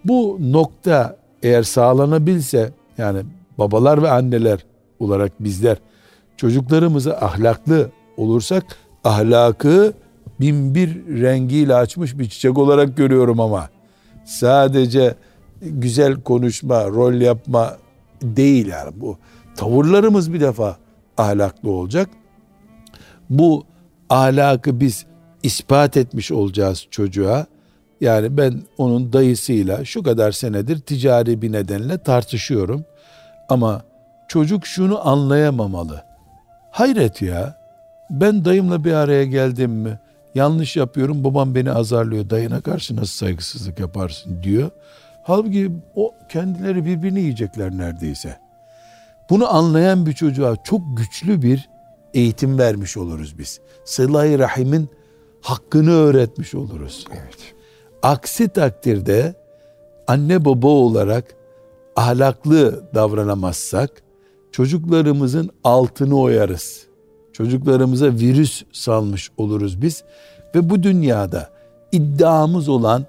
Bu 0.04 0.38
nokta 0.40 1.16
eğer 1.42 1.62
sağlanabilse 1.62 2.72
yani 2.98 3.22
babalar 3.58 4.02
ve 4.02 4.10
anneler 4.10 4.64
olarak 5.00 5.44
bizler 5.44 5.76
çocuklarımızı 6.36 7.16
ahlaklı 7.16 7.90
olursak 8.16 8.64
ahlakı 9.04 9.92
bin 10.40 10.74
bir 10.74 11.20
rengiyle 11.22 11.74
açmış 11.74 12.18
bir 12.18 12.28
çiçek 12.28 12.58
olarak 12.58 12.96
görüyorum 12.96 13.40
ama 13.40 13.68
sadece 14.24 15.14
güzel 15.62 16.20
konuşma, 16.20 16.84
rol 16.84 17.14
yapma 17.14 17.76
değil 18.22 18.66
yani 18.66 18.90
bu. 18.96 19.18
Tavırlarımız 19.56 20.32
bir 20.32 20.40
defa 20.40 20.76
ahlaklı 21.18 21.70
olacak. 21.70 22.08
Bu 23.30 23.64
ahlakı 24.10 24.80
biz 24.80 25.06
ispat 25.42 25.96
etmiş 25.96 26.32
olacağız 26.32 26.86
çocuğa. 26.90 27.46
Yani 28.00 28.36
ben 28.36 28.62
onun 28.78 29.12
dayısıyla 29.12 29.84
şu 29.84 30.02
kadar 30.02 30.32
senedir 30.32 30.80
ticari 30.80 31.42
bir 31.42 31.52
nedenle 31.52 31.98
tartışıyorum. 31.98 32.84
Ama 33.48 33.82
çocuk 34.28 34.66
şunu 34.66 35.08
anlayamamalı. 35.08 36.04
Hayret 36.70 37.22
ya. 37.22 37.61
Ben 38.12 38.44
dayımla 38.44 38.84
bir 38.84 38.92
araya 38.92 39.24
geldim 39.24 39.70
mi? 39.70 39.98
Yanlış 40.34 40.76
yapıyorum. 40.76 41.24
Babam 41.24 41.54
beni 41.54 41.72
azarlıyor. 41.72 42.30
Dayına 42.30 42.60
karşı 42.60 42.96
nasıl 42.96 43.26
saygısızlık 43.26 43.80
yaparsın 43.80 44.42
diyor. 44.42 44.70
Halbuki 45.22 45.72
o 45.96 46.14
kendileri 46.28 46.84
birbirini 46.84 47.20
yiyecekler 47.20 47.70
neredeyse. 47.70 48.38
Bunu 49.30 49.54
anlayan 49.54 50.06
bir 50.06 50.12
çocuğa 50.12 50.56
çok 50.64 50.80
güçlü 50.96 51.42
bir 51.42 51.68
eğitim 52.14 52.58
vermiş 52.58 52.96
oluruz 52.96 53.38
biz. 53.38 53.60
Sıla-i 53.84 54.38
Rahim'in 54.38 54.88
hakkını 55.40 55.90
öğretmiş 55.90 56.54
oluruz. 56.54 57.06
Evet. 57.10 57.54
Aksi 58.02 58.48
takdirde 58.48 59.34
anne 60.06 60.44
baba 60.44 60.68
olarak 60.68 61.24
ahlaklı 61.96 62.84
davranamazsak 62.94 63.90
çocuklarımızın 64.52 65.50
altını 65.64 66.20
oyarız. 66.20 66.91
Çocuklarımıza 67.32 68.06
virüs 68.06 68.62
salmış 68.72 69.30
oluruz 69.36 69.82
biz 69.82 70.04
ve 70.54 70.70
bu 70.70 70.82
dünyada 70.82 71.50
iddiamız 71.92 72.68
olan 72.68 73.06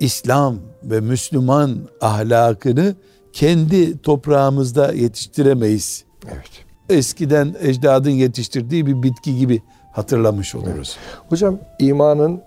İslam 0.00 0.56
ve 0.82 1.00
Müslüman 1.00 1.78
ahlakını 2.00 2.94
kendi 3.32 4.02
toprağımızda 4.02 4.92
yetiştiremeyiz. 4.92 6.04
Evet. 6.26 6.64
Eskiden 6.88 7.56
ecdadın 7.60 8.10
yetiştirdiği 8.10 8.86
bir 8.86 9.02
bitki 9.02 9.38
gibi 9.38 9.62
hatırlamış 9.92 10.54
oluruz. 10.54 10.96
Evet. 10.98 11.30
Hocam 11.30 11.58
imanın 11.78 12.42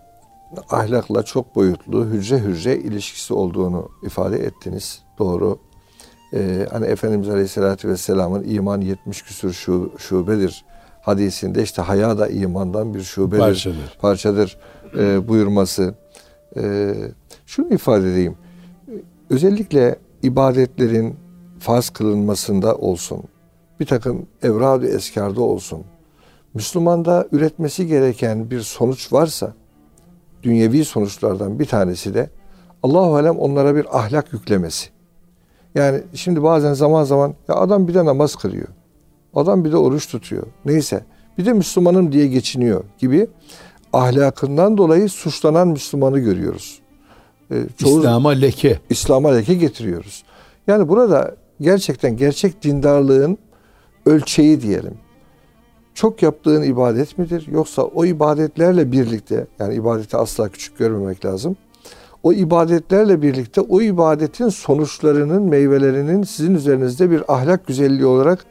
ahlakla 0.69 1.23
çok 1.23 1.55
boyutlu 1.55 2.05
hücre 2.05 2.37
hücre 2.37 2.77
ilişkisi 2.77 3.33
olduğunu 3.33 3.89
ifade 4.03 4.37
ettiniz. 4.37 5.01
Doğru. 5.19 5.59
Ee, 6.33 6.67
hani 6.71 6.85
Efendimiz 6.85 7.29
Aleyhisselatü 7.29 7.89
Vesselam'ın 7.89 8.43
iman 8.43 8.81
70 8.81 9.21
küsur 9.21 9.53
şu, 9.53 9.91
şubedir 9.97 10.65
hadisinde 11.01 11.63
işte 11.63 11.81
haya 11.81 12.17
da 12.17 12.27
imandan 12.27 12.93
bir 12.93 13.01
şubedir, 13.01 13.39
parçadır, 13.39 13.97
parçadır 14.01 14.57
e, 14.97 15.27
buyurması. 15.27 15.95
E, 16.57 16.93
şunu 17.45 17.73
ifade 17.73 18.11
edeyim. 18.11 18.35
Özellikle 19.29 19.95
ibadetlerin 20.23 21.15
farz 21.59 21.89
kılınmasında 21.89 22.75
olsun, 22.75 23.23
bir 23.79 23.85
takım 23.85 24.25
evrad-ı 24.43 24.87
eskarda 24.87 25.41
olsun, 25.41 25.83
Müslümanda 26.53 27.27
üretmesi 27.31 27.87
gereken 27.87 28.51
bir 28.51 28.61
sonuç 28.61 29.13
varsa, 29.13 29.53
dünyevi 30.43 30.85
sonuçlardan 30.85 31.59
bir 31.59 31.65
tanesi 31.65 32.13
de 32.13 32.29
Allahu 32.83 33.15
alem 33.15 33.39
onlara 33.39 33.75
bir 33.75 33.97
ahlak 33.99 34.33
yüklemesi. 34.33 34.89
Yani 35.75 36.01
şimdi 36.13 36.43
bazen 36.43 36.73
zaman 36.73 37.03
zaman 37.03 37.33
ya 37.47 37.55
adam 37.55 37.87
bir 37.87 37.93
de 37.93 38.05
namaz 38.05 38.35
kılıyor. 38.35 38.67
Adam 39.35 39.65
bir 39.65 39.71
de 39.71 39.77
oruç 39.77 40.07
tutuyor. 40.07 40.43
Neyse. 40.65 41.03
Bir 41.37 41.45
de 41.45 41.53
Müslümanım 41.53 42.11
diye 42.11 42.27
geçiniyor 42.27 42.83
gibi 42.97 43.27
ahlakından 43.93 44.77
dolayı 44.77 45.09
suçlanan 45.09 45.67
Müslümanı 45.67 46.19
görüyoruz. 46.19 46.79
Ee, 47.51 47.55
çoğu, 47.77 47.99
İslam'a 47.99 48.29
leke. 48.29 48.79
İslam'a 48.89 49.33
leke 49.33 49.53
getiriyoruz. 49.53 50.23
Yani 50.67 50.89
burada 50.89 51.35
gerçekten 51.61 52.17
gerçek 52.17 52.63
dindarlığın 52.63 53.37
ölçeği 54.05 54.61
diyelim. 54.61 54.93
Çok 55.93 56.23
yaptığın 56.23 56.63
ibadet 56.63 57.17
midir? 57.17 57.47
Yoksa 57.51 57.81
o 57.81 58.05
ibadetlerle 58.05 58.91
birlikte, 58.91 59.47
yani 59.59 59.75
ibadeti 59.75 60.17
asla 60.17 60.49
küçük 60.49 60.77
görmemek 60.77 61.25
lazım. 61.25 61.55
O 62.23 62.33
ibadetlerle 62.33 63.21
birlikte 63.21 63.61
o 63.61 63.81
ibadetin 63.81 64.49
sonuçlarının, 64.49 65.41
meyvelerinin 65.41 66.23
sizin 66.23 66.55
üzerinizde 66.55 67.11
bir 67.11 67.33
ahlak 67.33 67.67
güzelliği 67.67 68.05
olarak 68.05 68.45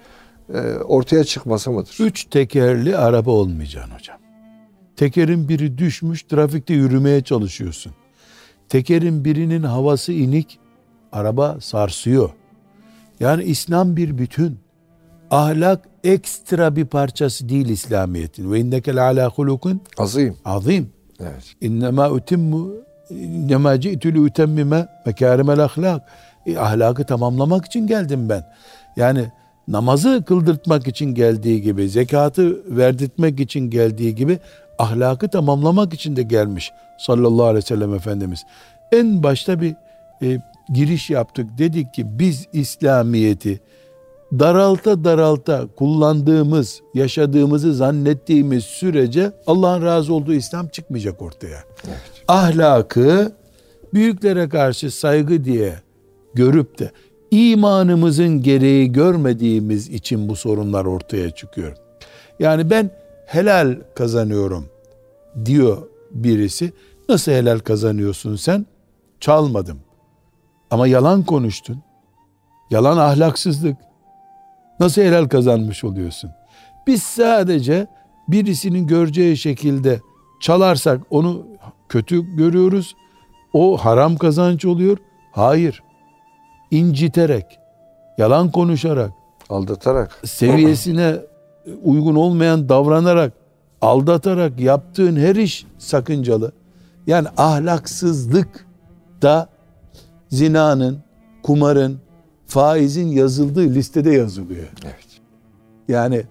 ortaya 0.85 1.25
çıkması 1.25 1.71
mıdır? 1.71 1.97
Üç 2.01 2.25
tekerli 2.25 2.97
araba 2.97 3.31
olmayacaksın 3.31 3.95
hocam. 3.95 4.17
Tekerin 4.97 5.49
biri 5.49 5.79
düşmüş, 5.79 6.23
trafikte 6.23 6.75
yürümeye 6.75 7.23
çalışıyorsun. 7.23 7.93
Tekerin 8.69 9.25
birinin 9.25 9.63
havası 9.63 10.13
inik, 10.13 10.59
araba 11.13 11.61
sarsıyor. 11.61 12.31
Yani 13.21 13.45
İslam 13.45 13.97
bir 13.97 14.19
bütün. 14.19 14.59
Ahlak 15.31 15.89
ekstra 16.05 16.77
bir 16.77 16.85
parçası 16.85 17.49
değil 17.49 17.69
İslamiyet'in. 17.69 18.53
Ve 18.53 18.61
innekel 18.61 19.05
ala 19.05 19.29
hulukun 19.29 19.81
azim. 19.99 20.37
Azim. 20.45 20.93
Evet. 21.21 21.55
İnnemâ 21.61 22.11
utimmu 22.11 22.73
innemâ 23.11 23.81
ci'tü 23.81 24.15
li 24.15 24.21
utemmime 24.21 24.89
mekârimel 25.07 25.65
ahlak. 25.65 26.09
E, 26.47 26.59
ahlakı 26.59 27.05
tamamlamak 27.05 27.67
için 27.67 27.87
geldim 27.87 28.29
ben. 28.29 28.45
Yani 28.97 29.31
namazı 29.71 30.25
kıldırtmak 30.27 30.87
için 30.87 31.15
geldiği 31.15 31.63
gibi, 31.63 31.89
zekatı 31.89 32.77
verdirtmek 32.77 33.41
için 33.41 33.71
geldiği 33.71 34.15
gibi 34.15 34.39
ahlakı 34.79 35.29
tamamlamak 35.29 35.95
için 35.95 36.17
de 36.17 36.23
gelmiş 36.23 36.73
sallallahu 36.99 37.45
aleyhi 37.45 37.65
ve 37.65 37.69
sellem 37.69 37.95
Efendimiz. 37.95 38.43
En 38.93 39.23
başta 39.23 39.61
bir 39.61 39.75
e, 40.23 40.39
giriş 40.73 41.11
yaptık. 41.11 41.47
Dedik 41.59 41.95
ki 41.95 42.19
biz 42.19 42.47
İslamiyet'i 42.53 43.61
daralta 44.39 45.05
daralta 45.05 45.67
kullandığımız, 45.77 46.81
yaşadığımızı 46.95 47.75
zannettiğimiz 47.75 48.65
sürece 48.65 49.33
Allah'ın 49.47 49.83
razı 49.83 50.15
olduğu 50.15 50.33
İslam 50.33 50.69
çıkmayacak 50.69 51.23
ortaya. 51.23 51.59
Evet. 51.89 52.01
Ahlakı 52.29 53.33
büyüklere 53.95 54.49
karşı 54.49 54.91
saygı 54.91 55.45
diye 55.45 55.75
görüp 56.35 56.79
de 56.79 56.91
imanımızın 57.31 58.43
gereği 58.43 58.93
görmediğimiz 58.93 59.89
için 59.89 60.29
bu 60.29 60.37
sorunlar 60.37 60.85
ortaya 60.85 61.31
çıkıyor. 61.31 61.77
Yani 62.39 62.71
ben 62.71 62.91
helal 63.27 63.79
kazanıyorum 63.95 64.67
diyor 65.45 65.89
birisi. 66.11 66.73
Nasıl 67.09 67.33
helal 67.33 67.59
kazanıyorsun 67.59 68.37
sen? 68.37 68.67
Çalmadım. 69.21 69.81
Ama 70.71 70.87
yalan 70.87 71.23
konuştun. 71.23 71.83
Yalan 72.71 72.99
ahlaksızlık. 72.99 73.77
Nasıl 74.81 75.03
helal 75.03 75.29
kazanmış 75.29 75.85
oluyorsun? 75.85 76.31
Biz 76.87 77.03
sadece 77.03 77.87
birisinin 78.29 78.87
göreceği 78.87 79.37
şekilde 79.37 80.01
çalarsak 80.41 81.01
onu 81.11 81.47
kötü 81.89 82.37
görüyoruz. 82.37 82.95
O 83.53 83.77
haram 83.77 84.17
kazanç 84.17 84.65
oluyor. 84.65 84.99
Hayır. 85.33 85.83
İnciterek, 86.71 87.59
yalan 88.19 88.51
konuşarak, 88.51 89.11
aldatarak, 89.49 90.21
seviyesine 90.25 91.17
uygun 91.83 92.15
olmayan 92.15 92.69
davranarak, 92.69 93.33
aldatarak 93.81 94.61
yaptığın 94.61 95.17
her 95.17 95.37
iş 95.37 95.67
sakıncalı. 95.79 96.53
Yani 97.07 97.29
ahlaksızlık 97.37 98.67
da 99.23 99.49
zinanın, 100.29 100.99
kumarın, 101.43 101.99
faizin 102.47 103.09
yazıldığı 103.09 103.75
listede 103.75 104.11
yazılıyor. 104.11 104.67
Evet. 104.85 105.21
Yani 105.89 106.23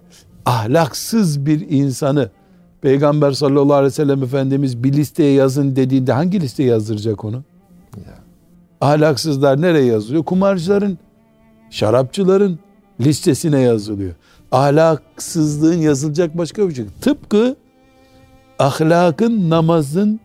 ahlaksız 0.46 1.46
bir 1.46 1.70
insanı 1.70 2.30
Peygamber 2.80 3.32
sallallahu 3.32 3.74
aleyhi 3.74 3.92
ve 3.92 3.94
sellem 3.94 4.22
Efendimiz 4.22 4.84
bir 4.84 4.92
listeye 4.92 5.32
yazın 5.32 5.76
dediğinde 5.76 6.12
hangi 6.12 6.40
listeye 6.40 6.68
yazdıracak 6.68 7.24
onu? 7.24 7.44
Ya. 7.96 8.19
Ahlaksızlar 8.80 9.62
nereye 9.62 9.84
yazılıyor? 9.84 10.24
Kumarcıların, 10.24 10.98
şarapçıların 11.70 12.58
listesine 13.00 13.60
yazılıyor. 13.60 14.14
Ahlaksızlığın 14.52 15.78
yazılacak 15.78 16.38
başka 16.38 16.68
bir 16.68 16.74
şey. 16.74 16.84
Tıpkı 17.00 17.56
ahlakın, 18.58 19.50
namazın, 19.50 20.20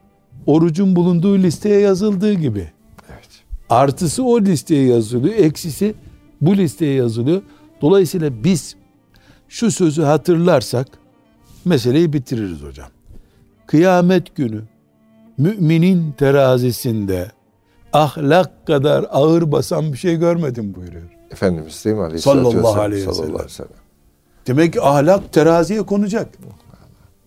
orucun 0.46 0.96
bulunduğu 0.96 1.38
listeye 1.38 1.80
yazıldığı 1.80 2.34
gibi. 2.34 2.72
Evet. 3.10 3.30
Artısı 3.70 4.24
o 4.24 4.42
listeye 4.42 4.88
yazılıyor, 4.88 5.36
eksisi 5.36 5.96
bu 6.42 6.58
listeye 6.58 6.94
yazılıyor. 6.94 7.42
Dolayısıyla 7.82 8.44
biz 8.44 8.76
şu 9.50 9.72
sözü 9.72 10.02
hatırlarsak 10.02 10.88
meseleyi 11.66 12.14
bitiririz 12.14 12.64
hocam. 12.64 12.88
Kıyamet 13.68 14.36
günü 14.36 14.62
müminin 15.38 16.12
terazisinde 16.12 17.32
ahlak 17.96 18.68
kadar 18.68 19.06
ağır 19.12 19.52
basan 19.52 19.94
bir 19.94 19.98
şey 19.98 20.16
görmedim 20.16 20.76
buyuruyor. 20.76 21.10
Efendimiz 21.32 21.86
değil 21.86 21.96
mi? 21.96 22.04
Aleyhisselatü 22.04 22.52
sallallahu 22.52 22.82
aleyhi 22.82 23.08
ve 23.10 23.14
sellem. 23.50 23.72
Demek 24.48 24.74
ki 24.74 24.82
ahlak 24.82 25.34
teraziye 25.34 25.82
konacak. 25.82 26.28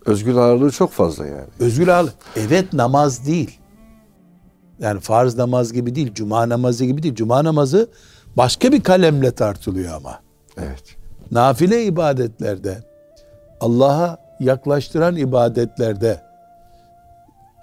Özgül 0.07 0.37
ağırlığı 0.37 0.71
çok 0.71 0.91
fazla 0.93 1.27
yani. 1.27 1.47
Özgül 1.61 1.97
ağırlığı. 1.97 2.13
Evet 2.37 2.73
namaz 2.73 3.27
değil. 3.27 3.59
Yani 4.79 5.01
farz 5.01 5.37
namaz 5.37 5.73
gibi 5.73 5.95
değil. 5.95 6.15
Cuma 6.15 6.49
namazı 6.49 6.85
gibi 6.85 7.03
değil. 7.03 7.15
Cuma 7.15 7.45
namazı 7.45 7.89
başka 8.37 8.73
bir 8.73 8.83
kalemle 8.83 9.31
tartılıyor 9.31 9.95
ama. 9.95 10.21
Evet. 10.59 10.97
Nafile 11.31 11.85
ibadetlerde 11.85 12.79
Allah'a 13.61 14.19
yaklaştıran 14.41 15.17
ibadetlerde 15.17 16.28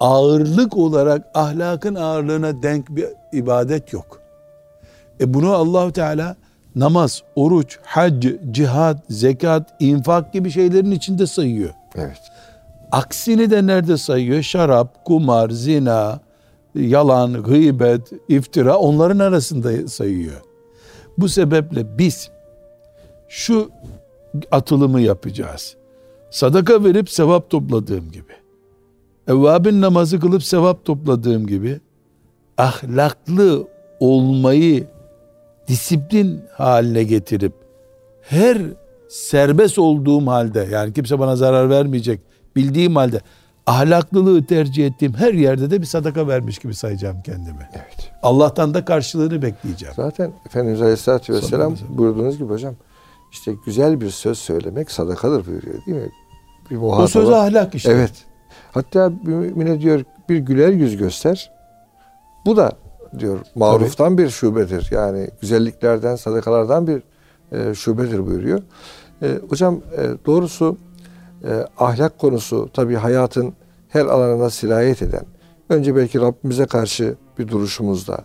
ağırlık 0.00 0.76
olarak 0.76 1.26
ahlakın 1.34 1.94
ağırlığına 1.94 2.62
denk 2.62 2.88
bir 2.88 3.06
ibadet 3.32 3.92
yok. 3.92 4.20
E 5.20 5.34
bunu 5.34 5.52
Allahu 5.52 5.92
Teala 5.92 6.36
namaz, 6.76 7.22
oruç, 7.36 7.78
hac, 7.82 8.26
cihad, 8.50 8.98
zekat, 9.10 9.74
infak 9.80 10.32
gibi 10.32 10.50
şeylerin 10.50 10.90
içinde 10.90 11.26
sayıyor. 11.26 11.70
Evet. 11.94 12.20
Aksini 12.92 13.50
de 13.50 13.66
nerede 13.66 13.96
sayıyor? 13.96 14.42
Şarap, 14.42 15.04
kumar, 15.04 15.50
zina, 15.50 16.20
yalan, 16.74 17.42
gıybet, 17.42 18.12
iftira 18.28 18.76
onların 18.78 19.18
arasında 19.18 19.88
sayıyor. 19.88 20.40
Bu 21.18 21.28
sebeple 21.28 21.98
biz 21.98 22.30
şu 23.28 23.70
atılımı 24.50 25.00
yapacağız. 25.00 25.76
Sadaka 26.30 26.84
verip 26.84 27.10
sevap 27.10 27.50
topladığım 27.50 28.10
gibi. 28.10 28.32
Evvabin 29.28 29.80
namazı 29.80 30.20
kılıp 30.20 30.44
sevap 30.44 30.84
topladığım 30.84 31.46
gibi 31.46 31.80
ahlaklı 32.58 33.68
olmayı 34.00 34.86
disiplin 35.68 36.40
haline 36.52 37.02
getirip 37.02 37.52
her 38.22 38.58
serbest 39.08 39.78
olduğum 39.78 40.26
halde 40.26 40.68
yani 40.72 40.92
kimse 40.92 41.18
bana 41.18 41.36
zarar 41.36 41.70
vermeyecek 41.70 42.20
bildiğim 42.56 42.96
halde 42.96 43.20
ahlaklılığı 43.66 44.46
tercih 44.46 44.86
ettiğim 44.86 45.14
her 45.14 45.34
yerde 45.34 45.70
de 45.70 45.80
bir 45.80 45.86
sadaka 45.86 46.28
vermiş 46.28 46.58
gibi 46.58 46.74
sayacağım 46.74 47.22
kendimi. 47.22 47.68
Evet. 47.72 48.12
Allah'tan 48.22 48.74
da 48.74 48.84
karşılığını 48.84 49.42
bekleyeceğim. 49.42 49.94
Zaten 49.96 50.32
Efendimiz 50.46 50.82
Aleyhisselatü 50.82 51.34
Vesselam 51.34 51.76
buyurduğunuz 51.88 52.38
gibi 52.38 52.48
hocam 52.48 52.74
işte 53.32 53.54
güzel 53.66 54.00
bir 54.00 54.10
söz 54.10 54.38
söylemek 54.38 54.90
sadakadır 54.90 55.46
buyuruyor 55.46 55.86
değil 55.86 55.98
mi? 55.98 56.10
Bir 56.70 56.76
o 56.76 57.06
söz 57.06 57.30
ahlak 57.30 57.74
işte. 57.74 57.92
Evet. 57.92 58.12
Hatta 58.76 59.12
mümine 59.22 59.80
diyor 59.80 60.04
bir 60.28 60.36
güler 60.36 60.68
yüz 60.68 60.96
göster. 60.96 61.52
Bu 62.46 62.56
da 62.56 62.72
diyor 63.18 63.38
maruftan 63.54 64.12
Tabii. 64.12 64.22
bir 64.22 64.30
şubedir. 64.30 64.88
Yani 64.90 65.28
güzelliklerden, 65.40 66.16
sadakalardan 66.16 66.86
bir 66.86 67.02
e, 67.52 67.74
şubedir 67.74 68.26
buyuruyor. 68.26 68.62
E, 69.22 69.38
hocam 69.48 69.80
e, 69.96 70.26
doğrusu 70.26 70.76
e, 71.44 71.66
ahlak 71.78 72.18
konusu 72.18 72.70
tabii 72.72 72.94
hayatın 72.94 73.54
her 73.88 74.06
alanına 74.06 74.50
sirayet 74.50 75.02
eden. 75.02 75.24
Önce 75.68 75.96
belki 75.96 76.20
Rabbimize 76.20 76.66
karşı 76.66 77.14
bir 77.38 77.48
duruşumuzda, 77.48 78.24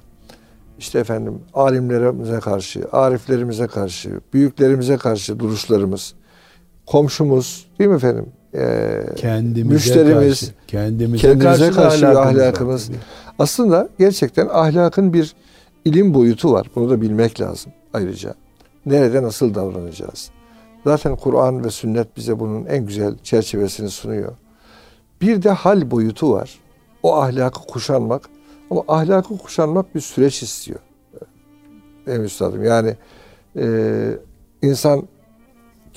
işte 0.80 1.00
efendim 1.00 1.42
alimlerimize 1.54 2.40
karşı, 2.40 2.88
ariflerimize 2.92 3.68
karşı, 3.68 4.22
büyüklerimize 4.34 4.98
karşı 4.98 5.40
duruşlarımız, 5.40 6.14
komşumuz 6.86 7.68
değil 7.80 7.90
mi 7.90 7.96
efendim? 7.96 8.26
Ee, 8.56 9.06
kendimize 9.16 9.74
müşterimiz, 9.74 10.40
karşı, 10.40 10.54
kendimize, 10.68 11.28
kendimize 11.28 11.72
karşı, 11.72 12.02
karşı 12.02 12.20
ahlakımız. 12.20 12.90
Var, 12.90 12.98
Aslında 13.40 13.90
gerçekten 14.00 14.48
ahlakın 14.52 15.14
bir 15.14 15.36
ilim 15.86 16.14
boyutu 16.14 16.52
var. 16.52 16.68
Bunu 16.76 16.90
da 16.90 17.02
bilmek 17.02 17.42
lazım 17.42 17.72
ayrıca. 17.94 18.36
Nerede 18.86 19.24
nasıl 19.24 19.56
davranacağız? 19.56 20.32
Zaten 20.84 21.16
Kur'an 21.16 21.66
ve 21.66 21.70
sünnet 21.70 22.18
bize 22.18 22.40
bunun 22.40 22.66
en 22.66 22.86
güzel 22.86 23.18
çerçevesini 23.24 23.90
sunuyor. 23.90 24.34
Bir 25.22 25.44
de 25.44 25.50
hal 25.50 25.92
boyutu 25.92 26.32
var. 26.32 26.60
O 27.04 27.16
ahlakı 27.16 27.62
kuşanmak. 27.68 28.30
Ama 28.72 28.84
ahlakı 28.88 29.38
kuşanmak 29.38 29.96
bir 29.96 30.02
süreç 30.02 30.44
istiyor. 30.44 30.80
Benim 32.08 32.24
üstadım. 32.24 32.64
Yani 32.64 32.96
e, 33.58 33.66
insan 34.62 35.08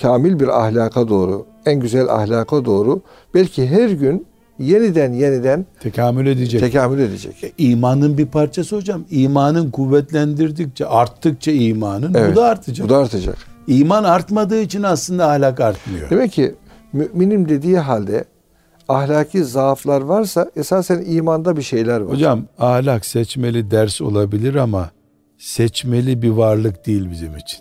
kamil 0.02 0.40
bir 0.40 0.64
ahlaka 0.64 1.08
doğru, 1.08 1.46
en 1.66 1.80
güzel 1.80 2.08
ahlaka 2.08 2.64
doğru 2.64 3.00
belki 3.34 3.66
her 3.66 3.90
gün 3.90 4.26
yeniden 4.58 5.12
yeniden 5.12 5.66
tekamül 5.80 6.26
edecek. 6.26 6.60
Tekamül 6.60 6.98
edecek. 6.98 7.44
E, 7.44 7.52
imanın 7.58 8.18
bir 8.18 8.26
parçası 8.26 8.76
hocam. 8.76 9.04
İmanın 9.10 9.70
kuvvetlendirdikçe, 9.70 10.86
arttıkça 10.86 11.50
imanın 11.52 12.14
evet, 12.14 12.32
bu 12.32 12.36
da 12.36 12.44
artacak. 12.44 12.86
Bu 12.86 12.90
da 12.90 12.98
artacak. 12.98 13.36
İman 13.66 14.04
artmadığı 14.04 14.60
için 14.60 14.82
aslında 14.82 15.30
ahlak 15.30 15.60
artmıyor. 15.60 16.10
Demek 16.10 16.32
ki 16.32 16.54
müminim 16.92 17.48
dediği 17.48 17.78
halde 17.78 18.24
ahlaki 18.88 19.44
zaaflar 19.44 20.00
varsa 20.00 20.50
esasen 20.56 21.04
imanda 21.06 21.56
bir 21.56 21.62
şeyler 21.62 22.00
var. 22.00 22.12
Hocam 22.12 22.42
ahlak 22.58 23.06
seçmeli 23.06 23.70
ders 23.70 24.00
olabilir 24.00 24.54
ama 24.54 24.90
seçmeli 25.38 26.22
bir 26.22 26.30
varlık 26.30 26.86
değil 26.86 27.10
bizim 27.10 27.36
için. 27.36 27.58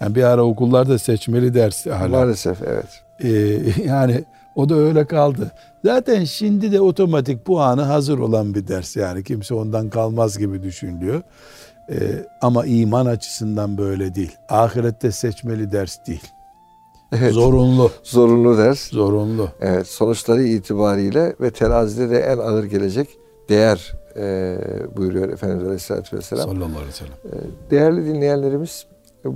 Yani 0.00 0.14
bir 0.14 0.22
ara 0.22 0.42
okullarda 0.42 0.98
seçmeli 0.98 1.54
ders 1.54 1.86
ahlak. 1.86 2.10
Maalesef 2.10 2.62
evet. 2.62 3.02
Ee, 3.20 3.82
yani 3.84 4.24
o 4.54 4.68
da 4.68 4.74
öyle 4.74 5.04
kaldı. 5.04 5.52
Zaten 5.84 6.24
şimdi 6.24 6.72
de 6.72 6.80
otomatik 6.80 7.44
puanı 7.44 7.82
hazır 7.82 8.18
olan 8.18 8.54
bir 8.54 8.68
ders 8.68 8.96
yani 8.96 9.24
kimse 9.24 9.54
ondan 9.54 9.90
kalmaz 9.90 10.38
gibi 10.38 10.62
düşünülüyor. 10.62 11.22
Ee, 11.90 11.96
ama 12.40 12.66
iman 12.66 13.06
açısından 13.06 13.78
böyle 13.78 14.14
değil. 14.14 14.36
Ahirette 14.48 15.12
seçmeli 15.12 15.72
ders 15.72 16.06
değil. 16.06 16.32
Evet. 17.12 17.32
Zorunlu. 17.32 17.90
Zorunlu 18.02 18.58
ders. 18.58 18.90
Zorunlu. 18.90 19.48
Evet. 19.60 19.86
Sonuçları 19.86 20.42
itibariyle 20.42 21.34
ve 21.40 21.50
terazide 21.50 22.10
de 22.10 22.18
en 22.20 22.38
ağır 22.38 22.64
gelecek 22.64 23.08
değer 23.48 23.92
e, 24.16 24.56
buyuruyor 24.96 25.28
Efendimiz 25.28 25.64
Aleyhisselatü 25.64 26.16
Vesselam. 26.16 26.48
Sallallahu 26.48 26.64
aleyhi 26.64 26.86
ve 26.86 26.92
sellem. 26.92 27.12
E, 27.24 27.70
değerli 27.70 28.06
dinleyenlerimiz 28.06 28.86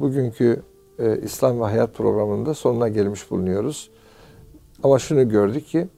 bugünkü 0.01 0.63
e, 0.99 1.19
İslam 1.19 1.61
ve 1.61 1.65
Hayat 1.65 1.95
programında 1.95 2.55
sonuna 2.55 2.89
gelmiş 2.89 3.31
bulunuyoruz. 3.31 3.91
Ama 4.83 4.99
şunu 4.99 5.29
gördük 5.29 5.67
ki 5.67 5.89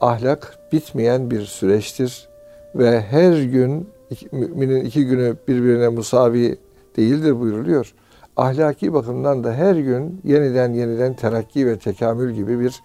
ahlak 0.00 0.58
bitmeyen 0.72 1.30
bir 1.30 1.42
süreçtir 1.42 2.28
ve 2.74 3.00
her 3.00 3.42
gün 3.42 3.88
müminin 4.32 4.84
iki 4.84 5.06
günü 5.06 5.36
birbirine 5.48 5.88
musavi 5.88 6.58
değildir 6.96 7.40
buyuruluyor. 7.40 7.94
Ahlaki 8.36 8.92
bakımdan 8.92 9.44
da 9.44 9.52
her 9.52 9.74
gün 9.74 10.20
yeniden 10.24 10.72
yeniden 10.72 11.14
terakki 11.14 11.66
ve 11.66 11.78
tekamül 11.78 12.32
gibi 12.32 12.60
bir 12.60 12.82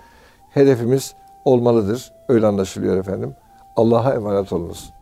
hedefimiz 0.50 1.14
olmalıdır. 1.46 2.12
Öyle 2.30 2.48
anlaşılıyor 2.48 2.98
efendim. 2.98 3.34
Allah'a 3.76 4.14
emanet 4.14 4.54
olunuz. 4.54 4.94